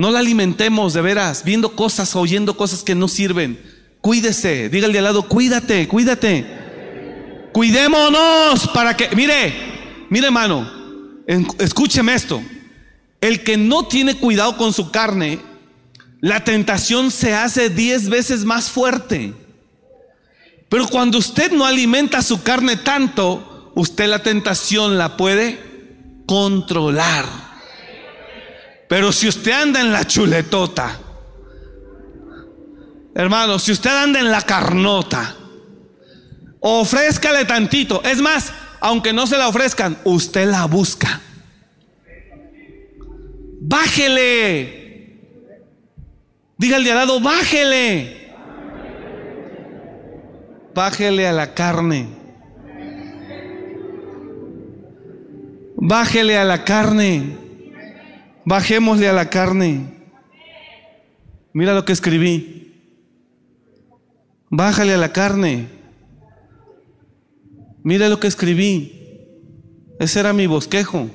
[0.00, 3.60] No la alimentemos de veras, viendo cosas, oyendo cosas que no sirven.
[4.00, 6.46] Cuídese, dígale al lado, cuídate, cuídate.
[7.52, 9.52] Cuidémonos para que, mire,
[10.08, 10.66] mire hermano,
[11.58, 12.42] escúcheme esto.
[13.20, 15.38] El que no tiene cuidado con su carne,
[16.22, 19.34] la tentación se hace diez veces más fuerte.
[20.70, 27.49] Pero cuando usted no alimenta su carne tanto, usted la tentación la puede controlar.
[28.90, 30.98] Pero si usted anda en la chuletota,
[33.14, 35.36] hermano, si usted anda en la carnota,
[36.58, 38.02] ofrézcale tantito.
[38.02, 41.20] Es más, aunque no se la ofrezcan, usted la busca.
[43.60, 45.20] Bájele.
[46.58, 48.32] De al lado, bájele.
[50.74, 52.08] Bájele a la carne.
[55.76, 57.49] Bájele a la carne.
[58.50, 59.86] Bajémosle a la carne.
[61.52, 62.82] Mira lo que escribí.
[64.48, 65.68] Bájale a la carne.
[67.84, 69.20] Mira lo que escribí.
[70.00, 71.08] Ese era mi bosquejo.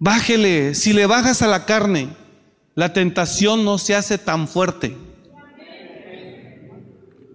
[0.00, 0.74] Bájele.
[0.74, 2.08] Si le bajas a la carne,
[2.74, 4.96] la tentación no se hace tan fuerte.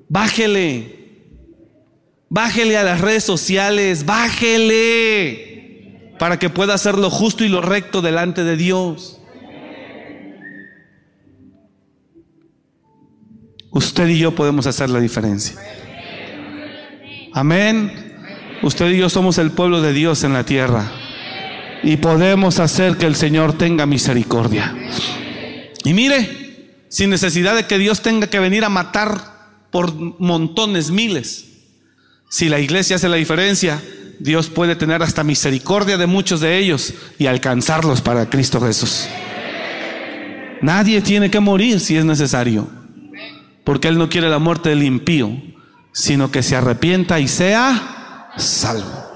[0.09, 1.23] Bájele.
[2.27, 4.05] Bájele a las redes sociales.
[4.05, 5.48] Bájele.
[6.19, 9.19] Para que pueda hacer lo justo y lo recto delante de Dios.
[13.71, 15.55] Usted y yo podemos hacer la diferencia.
[17.33, 17.91] Amén.
[18.61, 20.91] Usted y yo somos el pueblo de Dios en la tierra.
[21.83, 24.75] Y podemos hacer que el Señor tenga misericordia.
[25.85, 29.39] Y mire, sin necesidad de que Dios tenga que venir a matar
[29.71, 31.45] por montones, miles.
[32.29, 33.81] Si la iglesia hace la diferencia,
[34.19, 39.07] Dios puede tener hasta misericordia de muchos de ellos y alcanzarlos para Cristo Jesús.
[40.61, 42.67] Nadie tiene que morir si es necesario,
[43.63, 45.31] porque Él no quiere la muerte del impío,
[45.93, 49.09] sino que se arrepienta y sea salvo.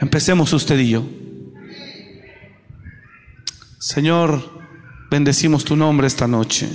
[0.00, 1.04] Empecemos usted y yo.
[3.78, 4.60] Señor,
[5.10, 6.68] bendecimos tu nombre esta noche.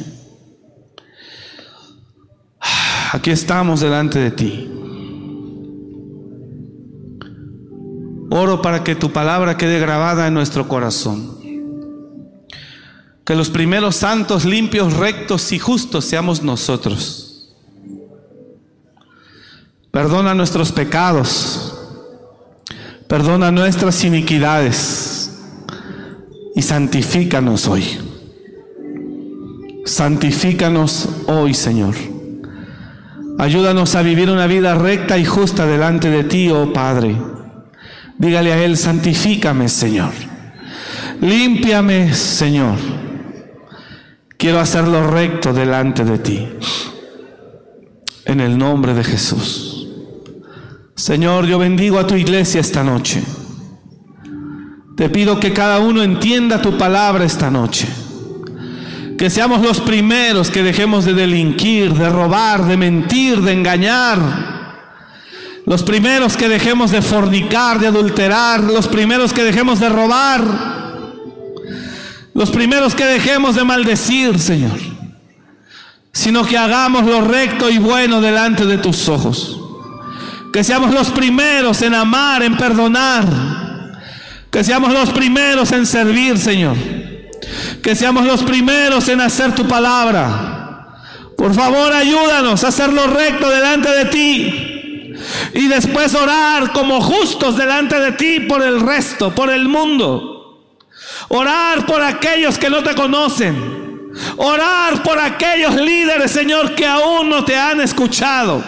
[3.11, 4.74] Aquí estamos delante de ti.
[8.29, 11.37] Oro para que tu palabra quede grabada en nuestro corazón.
[13.23, 17.55] Que los primeros santos, limpios, rectos y justos seamos nosotros.
[19.91, 21.73] Perdona nuestros pecados.
[23.07, 25.39] Perdona nuestras iniquidades.
[26.55, 27.83] Y santifícanos hoy.
[29.85, 31.95] Santifícanos hoy, Señor.
[33.37, 37.15] Ayúdanos a vivir una vida recta y justa delante de ti, oh Padre.
[38.17, 40.11] Dígale a Él, santifícame, Señor.
[41.21, 42.77] Límpiame, Señor.
[44.37, 46.47] Quiero hacerlo recto delante de ti.
[48.25, 49.87] En el nombre de Jesús.
[50.95, 53.21] Señor, yo bendigo a tu iglesia esta noche.
[54.95, 57.87] Te pido que cada uno entienda tu palabra esta noche.
[59.17, 64.54] Que seamos los primeros que dejemos de delinquir, de robar, de mentir, de engañar.
[65.65, 68.63] Los primeros que dejemos de fornicar, de adulterar.
[68.63, 70.43] Los primeros que dejemos de robar.
[72.33, 74.77] Los primeros que dejemos de maldecir, Señor.
[76.11, 79.59] Sino que hagamos lo recto y bueno delante de tus ojos.
[80.53, 83.25] Que seamos los primeros en amar, en perdonar.
[84.51, 86.77] Que seamos los primeros en servir, Señor.
[87.81, 91.01] Que seamos los primeros en hacer tu palabra.
[91.35, 94.74] Por favor, ayúdanos a hacer lo recto delante de ti.
[95.53, 100.63] Y después orar como justos delante de ti por el resto, por el mundo.
[101.29, 104.11] Orar por aquellos que no te conocen.
[104.37, 108.63] Orar por aquellos líderes, Señor, que aún no te han escuchado.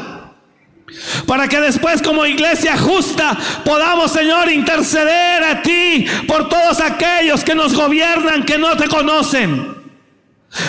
[1.25, 7.55] Para que después como iglesia justa podamos, Señor, interceder a ti por todos aquellos que
[7.55, 9.76] nos gobiernan, que no te conocen.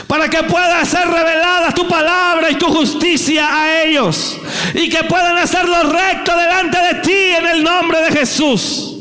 [0.06, 4.38] Para que pueda ser revelada tu palabra y tu justicia a ellos.
[4.74, 8.96] Y que puedan hacerlo recto delante de ti en el nombre de Jesús.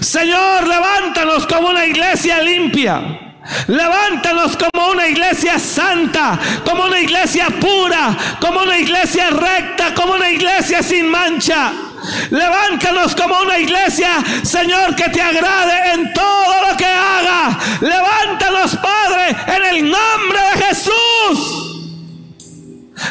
[0.00, 3.20] Señor, levántanos como una iglesia limpia
[3.68, 10.30] Levántanos como una iglesia santa, como una iglesia pura, como una iglesia recta, como una
[10.30, 11.72] iglesia sin mancha.
[12.30, 17.58] Levántanos como una iglesia, Señor, que te agrade en todo lo que haga.
[17.80, 21.66] Levántanos, Padre, en el nombre de Jesús.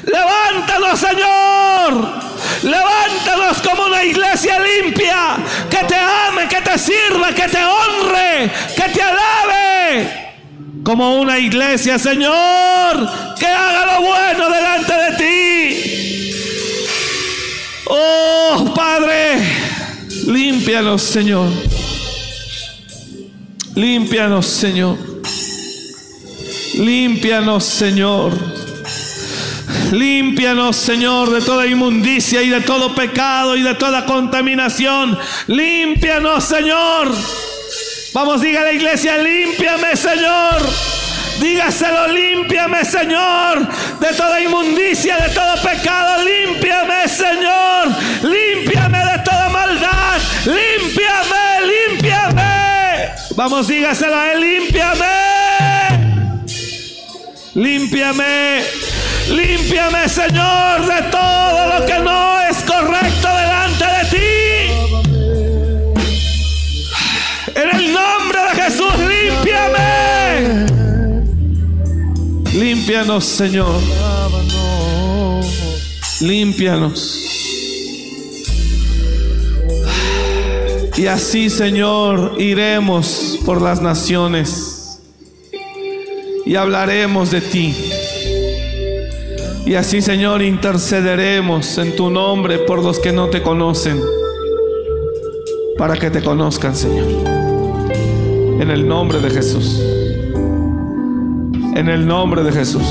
[0.05, 2.25] Levántanos, Señor.
[2.63, 5.37] Levántanos como una iglesia limpia,
[5.69, 10.21] que te ame, que te sirva, que te honre, que te alabe.
[10.83, 16.04] como una iglesia, Señor, que haga lo bueno delante de ti.
[17.87, 19.37] Oh, Padre,
[20.25, 21.49] límpianos, Señor.
[23.75, 24.97] Límpianos, Señor.
[26.75, 28.33] Límpianos, Señor.
[29.91, 35.17] Límpianos, Señor, de toda inmundicia y de todo pecado y de toda contaminación.
[35.47, 37.11] Límpianos, Señor.
[38.13, 40.61] Vamos, diga a la iglesia, límpiame, Señor.
[41.39, 43.67] Dígaselo, límpiame, Señor,
[43.99, 46.23] de toda inmundicia, de todo pecado.
[46.23, 47.87] Límpiame, Señor.
[48.21, 50.17] Límpiame de toda maldad.
[50.45, 53.09] Límpiame, límpiame.
[53.35, 55.05] Vamos, dígaselo a él, límpiame.
[57.53, 58.63] Límpiame.
[59.29, 64.27] Límpiame, Señor, de todo lo que no es correcto delante de ti.
[67.55, 69.94] En el nombre de Jesús, límpiame.
[72.55, 73.81] Límpianos, Señor.
[76.21, 77.21] Límpianos.
[80.95, 85.01] Y así, Señor, iremos por las naciones
[86.45, 87.75] y hablaremos de ti.
[89.65, 93.99] Y así, Señor, intercederemos en tu nombre por los que no te conocen,
[95.77, 97.07] para que te conozcan, Señor.
[98.61, 99.81] En el nombre de Jesús.
[101.75, 102.87] En el nombre de Jesús.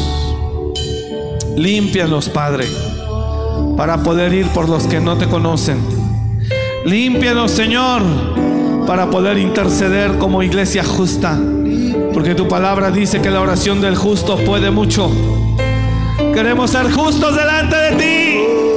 [1.56, 2.66] Límpianos, Padre,
[3.78, 5.78] para poder ir por los que no te conocen.
[6.84, 8.02] Límpianos, Señor,
[8.86, 11.40] para poder interceder como iglesia justa.
[12.12, 15.10] Porque tu palabra dice que la oración del justo puede mucho.
[16.34, 18.73] Queremos ser justos delante de ti.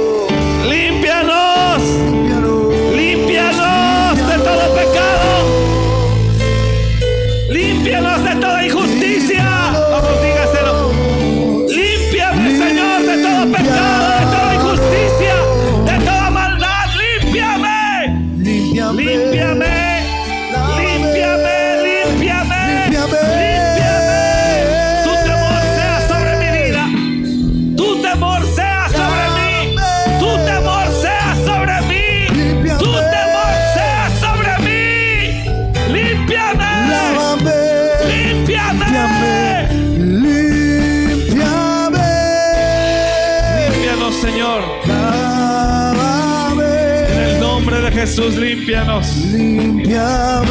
[48.18, 49.16] Jesús, límpianos.
[49.32, 50.48] Límpiame.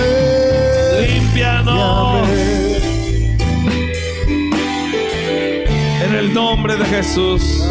[1.05, 2.29] Límpianos.
[6.01, 7.65] En el nombre de Jesús.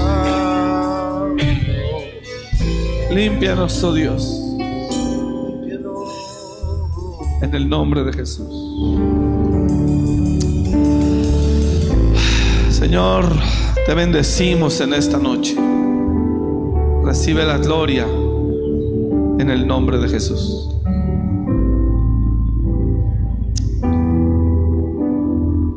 [3.10, 4.38] Límpianos, oh Dios.
[7.40, 8.52] En el nombre de Jesús.
[12.68, 13.24] Señor,
[13.86, 15.56] te bendecimos en esta noche.
[17.02, 18.06] Recibe la gloria
[19.46, 20.68] en el nombre de Jesús.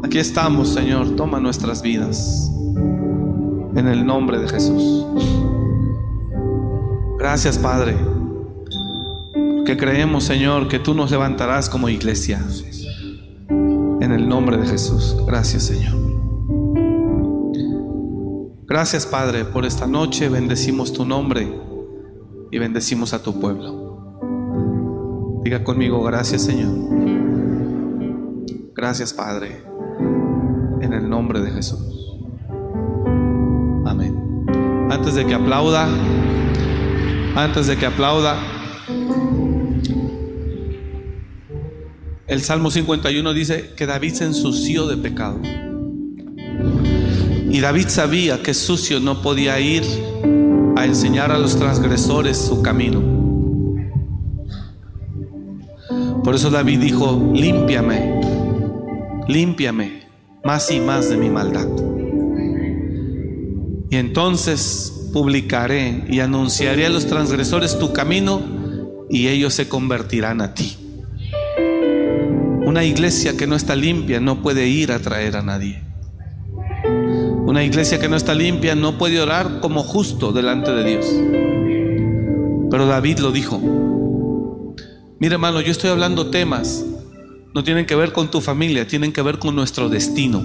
[0.03, 1.15] Aquí estamos, Señor.
[1.15, 2.51] Toma nuestras vidas.
[3.75, 5.05] En el nombre de Jesús.
[7.19, 7.95] Gracias, Padre.
[9.67, 12.43] Que creemos, Señor, que tú nos levantarás como iglesia.
[13.49, 15.15] En el nombre de Jesús.
[15.27, 15.95] Gracias, Señor.
[18.65, 20.27] Gracias, Padre, por esta noche.
[20.27, 21.58] Bendecimos tu nombre
[22.51, 25.41] y bendecimos a tu pueblo.
[25.43, 26.73] Diga conmigo, gracias, Señor.
[28.75, 29.63] Gracias, Padre.
[30.81, 32.17] En el nombre de Jesús.
[33.85, 34.45] Amén.
[34.89, 35.87] Antes de que aplauda,
[37.35, 38.37] antes de que aplauda,
[42.27, 45.39] el Salmo 51 dice que David se ensució de pecado.
[47.51, 49.83] Y David sabía que sucio no podía ir
[50.79, 53.01] a enseñar a los transgresores su camino.
[56.23, 58.21] Por eso David dijo, límpiame,
[59.27, 60.03] límpiame
[60.43, 61.67] más y más de mi maldad.
[63.89, 68.41] Y entonces publicaré y anunciaré a los transgresores tu camino
[69.09, 70.77] y ellos se convertirán a ti.
[72.65, 75.88] Una iglesia que no está limpia no puede ir a traer a nadie.
[77.49, 81.07] Una iglesia que no está limpia no puede orar como justo delante de Dios.
[82.69, 83.59] Pero David lo dijo.
[85.17, 86.85] Mira hermano, yo estoy hablando temas,
[87.55, 90.43] no tienen que ver con tu familia, tienen que ver con nuestro destino,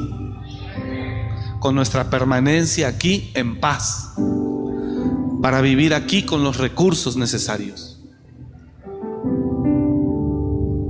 [1.60, 4.14] con nuestra permanencia aquí en paz,
[5.42, 8.00] para vivir aquí con los recursos necesarios.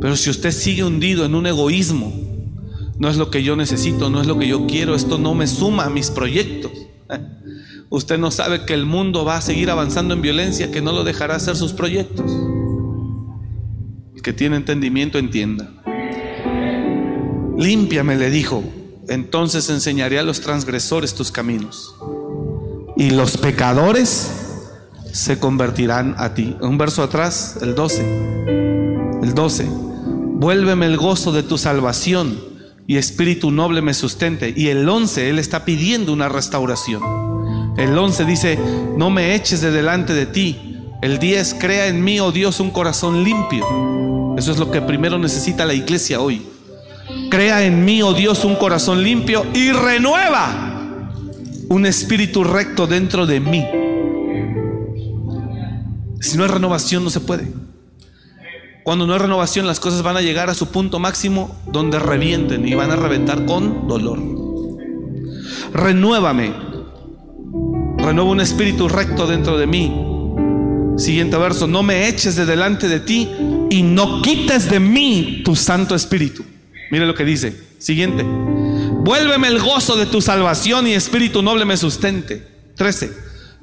[0.00, 2.23] Pero si usted sigue hundido en un egoísmo,
[2.98, 5.46] no es lo que yo necesito, no es lo que yo quiero, esto no me
[5.46, 6.72] suma a mis proyectos.
[7.90, 11.04] Usted no sabe que el mundo va a seguir avanzando en violencia, que no lo
[11.04, 12.30] dejará hacer sus proyectos.
[14.14, 15.70] El que tiene entendimiento entienda.
[17.56, 18.64] Límpiame, le dijo,
[19.08, 21.94] entonces enseñaré a los transgresores tus caminos.
[22.96, 24.30] Y los pecadores
[25.12, 26.56] se convertirán a ti.
[26.60, 29.20] Un verso atrás, el 12.
[29.22, 29.68] El 12.
[30.36, 32.53] Vuélveme el gozo de tu salvación
[32.86, 34.52] y espíritu noble me sustente.
[34.56, 37.02] Y el 11, él está pidiendo una restauración.
[37.76, 38.58] El 11 dice,
[38.96, 40.78] no me eches de delante de ti.
[41.02, 43.66] El 10, crea en mí, oh Dios, un corazón limpio.
[44.38, 46.42] Eso es lo que primero necesita la iglesia hoy.
[47.30, 50.70] Crea en mí, oh Dios, un corazón limpio y renueva
[51.68, 53.64] un espíritu recto dentro de mí.
[56.20, 57.63] Si no hay renovación no se puede.
[58.84, 62.68] Cuando no hay renovación las cosas van a llegar a su punto máximo donde revienten
[62.68, 64.18] y van a reventar con dolor.
[65.72, 66.52] Renuévame.
[67.96, 69.90] Renueva un espíritu recto dentro de mí.
[70.98, 73.30] Siguiente verso, no me eches de delante de ti
[73.70, 76.44] y no quites de mí tu Santo Espíritu.
[76.90, 77.58] Mire lo que dice.
[77.78, 78.22] Siguiente.
[78.22, 82.46] Vuélveme el gozo de tu salvación y espíritu noble me sustente.
[82.76, 83.12] 13.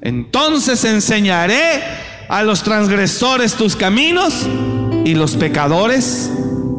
[0.01, 1.83] Entonces enseñaré
[2.27, 4.47] a los transgresores tus caminos
[5.05, 6.31] y los pecadores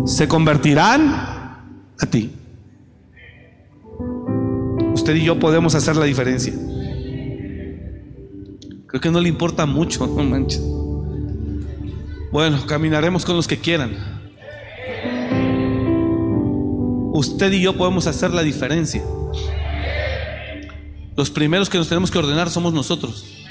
[0.07, 1.05] se convertirán
[2.01, 2.31] a ti.
[4.95, 6.53] Usted y yo podemos hacer la diferencia.
[8.87, 10.63] Creo que no le importa mucho, no manches.
[12.31, 13.97] Bueno, caminaremos con los que quieran.
[17.15, 19.03] Usted y yo podemos hacer la diferencia.
[21.17, 23.43] Los primeros que nos tenemos que ordenar somos nosotros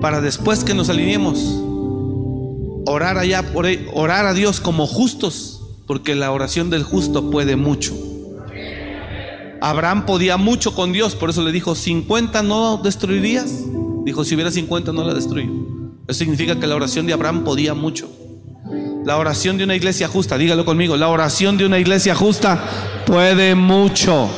[0.00, 1.38] para después que nos alineemos,
[2.90, 7.94] orar allá por orar a Dios como justos, porque la oración del justo puede mucho.
[9.60, 13.52] Abraham podía mucho con Dios, por eso le dijo, 50 no destruirías.
[14.04, 15.50] Dijo, si hubiera 50 no la destruyo.
[16.08, 18.10] Eso significa que la oración de Abraham podía mucho.
[19.04, 22.62] La oración de una iglesia justa, dígalo conmigo, la oración de una iglesia justa
[23.06, 24.28] puede mucho.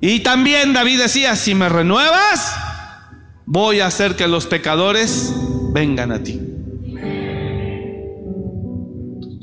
[0.00, 2.54] Y también David decía, si me renuevas,
[3.46, 5.32] voy a hacer que los pecadores
[5.72, 6.40] vengan a ti.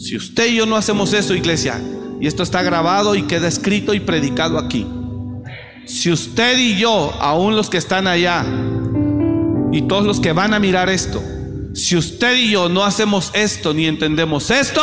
[0.07, 1.81] Si usted y yo no hacemos eso, iglesia,
[2.21, 4.87] y esto está grabado y queda escrito y predicado aquí,
[5.85, 8.45] si usted y yo, aún los que están allá,
[9.73, 11.21] y todos los que van a mirar esto,
[11.73, 14.81] si usted y yo no hacemos esto ni entendemos esto,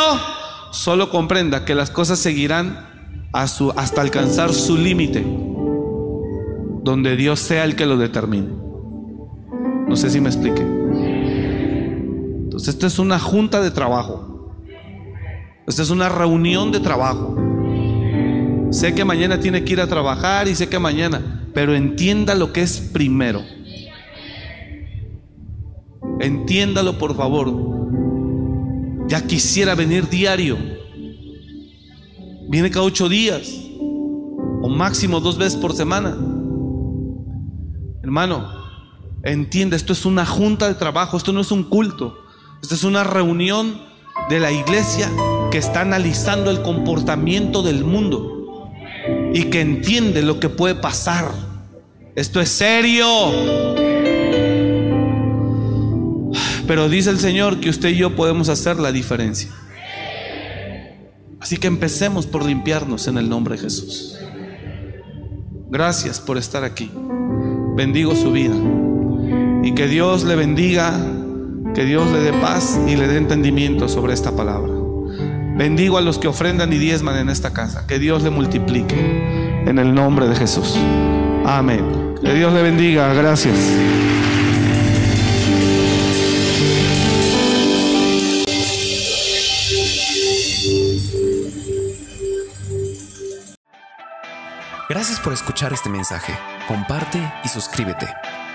[0.71, 2.87] solo comprenda que las cosas seguirán
[3.33, 5.25] hasta alcanzar su límite,
[6.83, 8.49] donde Dios sea el que lo determine.
[9.87, 10.61] No sé si me explique.
[12.43, 14.24] Entonces, esto es una junta de trabajo.
[15.67, 17.35] Esta es una reunión de trabajo.
[18.71, 22.51] Sé que mañana tiene que ir a trabajar y sé que mañana, pero entienda lo
[22.53, 23.41] que es primero.
[26.19, 27.51] Entiéndalo, por favor.
[29.07, 30.57] Ya quisiera venir diario.
[32.47, 33.51] Viene cada ocho días
[34.61, 36.15] o máximo dos veces por semana.
[38.03, 38.65] Hermano,
[39.25, 42.15] Entiende, esto es una junta de trabajo, esto no es un culto.
[42.61, 43.81] Esto es una reunión
[44.29, 45.09] de la iglesia
[45.55, 48.73] que está analizando el comportamiento del mundo
[49.33, 51.31] y que entiende lo que puede pasar.
[52.13, 53.07] Esto es serio.
[56.67, 59.49] Pero dice el Señor que usted y yo podemos hacer la diferencia.
[61.39, 64.19] Así que empecemos por limpiarnos en el nombre de Jesús.
[65.69, 66.91] Gracias por estar aquí.
[67.77, 68.57] Bendigo su vida.
[69.63, 70.99] Y que Dios le bendiga,
[71.73, 74.74] que Dios le dé paz y le dé entendimiento sobre esta palabra.
[75.55, 77.87] Bendigo a los que ofrendan y diezman en esta casa.
[77.87, 80.75] Que Dios le multiplique en el nombre de Jesús.
[81.45, 82.15] Amén.
[82.21, 83.13] Que Dios le bendiga.
[83.13, 83.55] Gracias.
[94.89, 96.33] Gracias por escuchar este mensaje.
[96.67, 98.07] Comparte y suscríbete.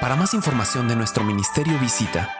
[0.03, 2.40] Para más información de nuestro ministerio visita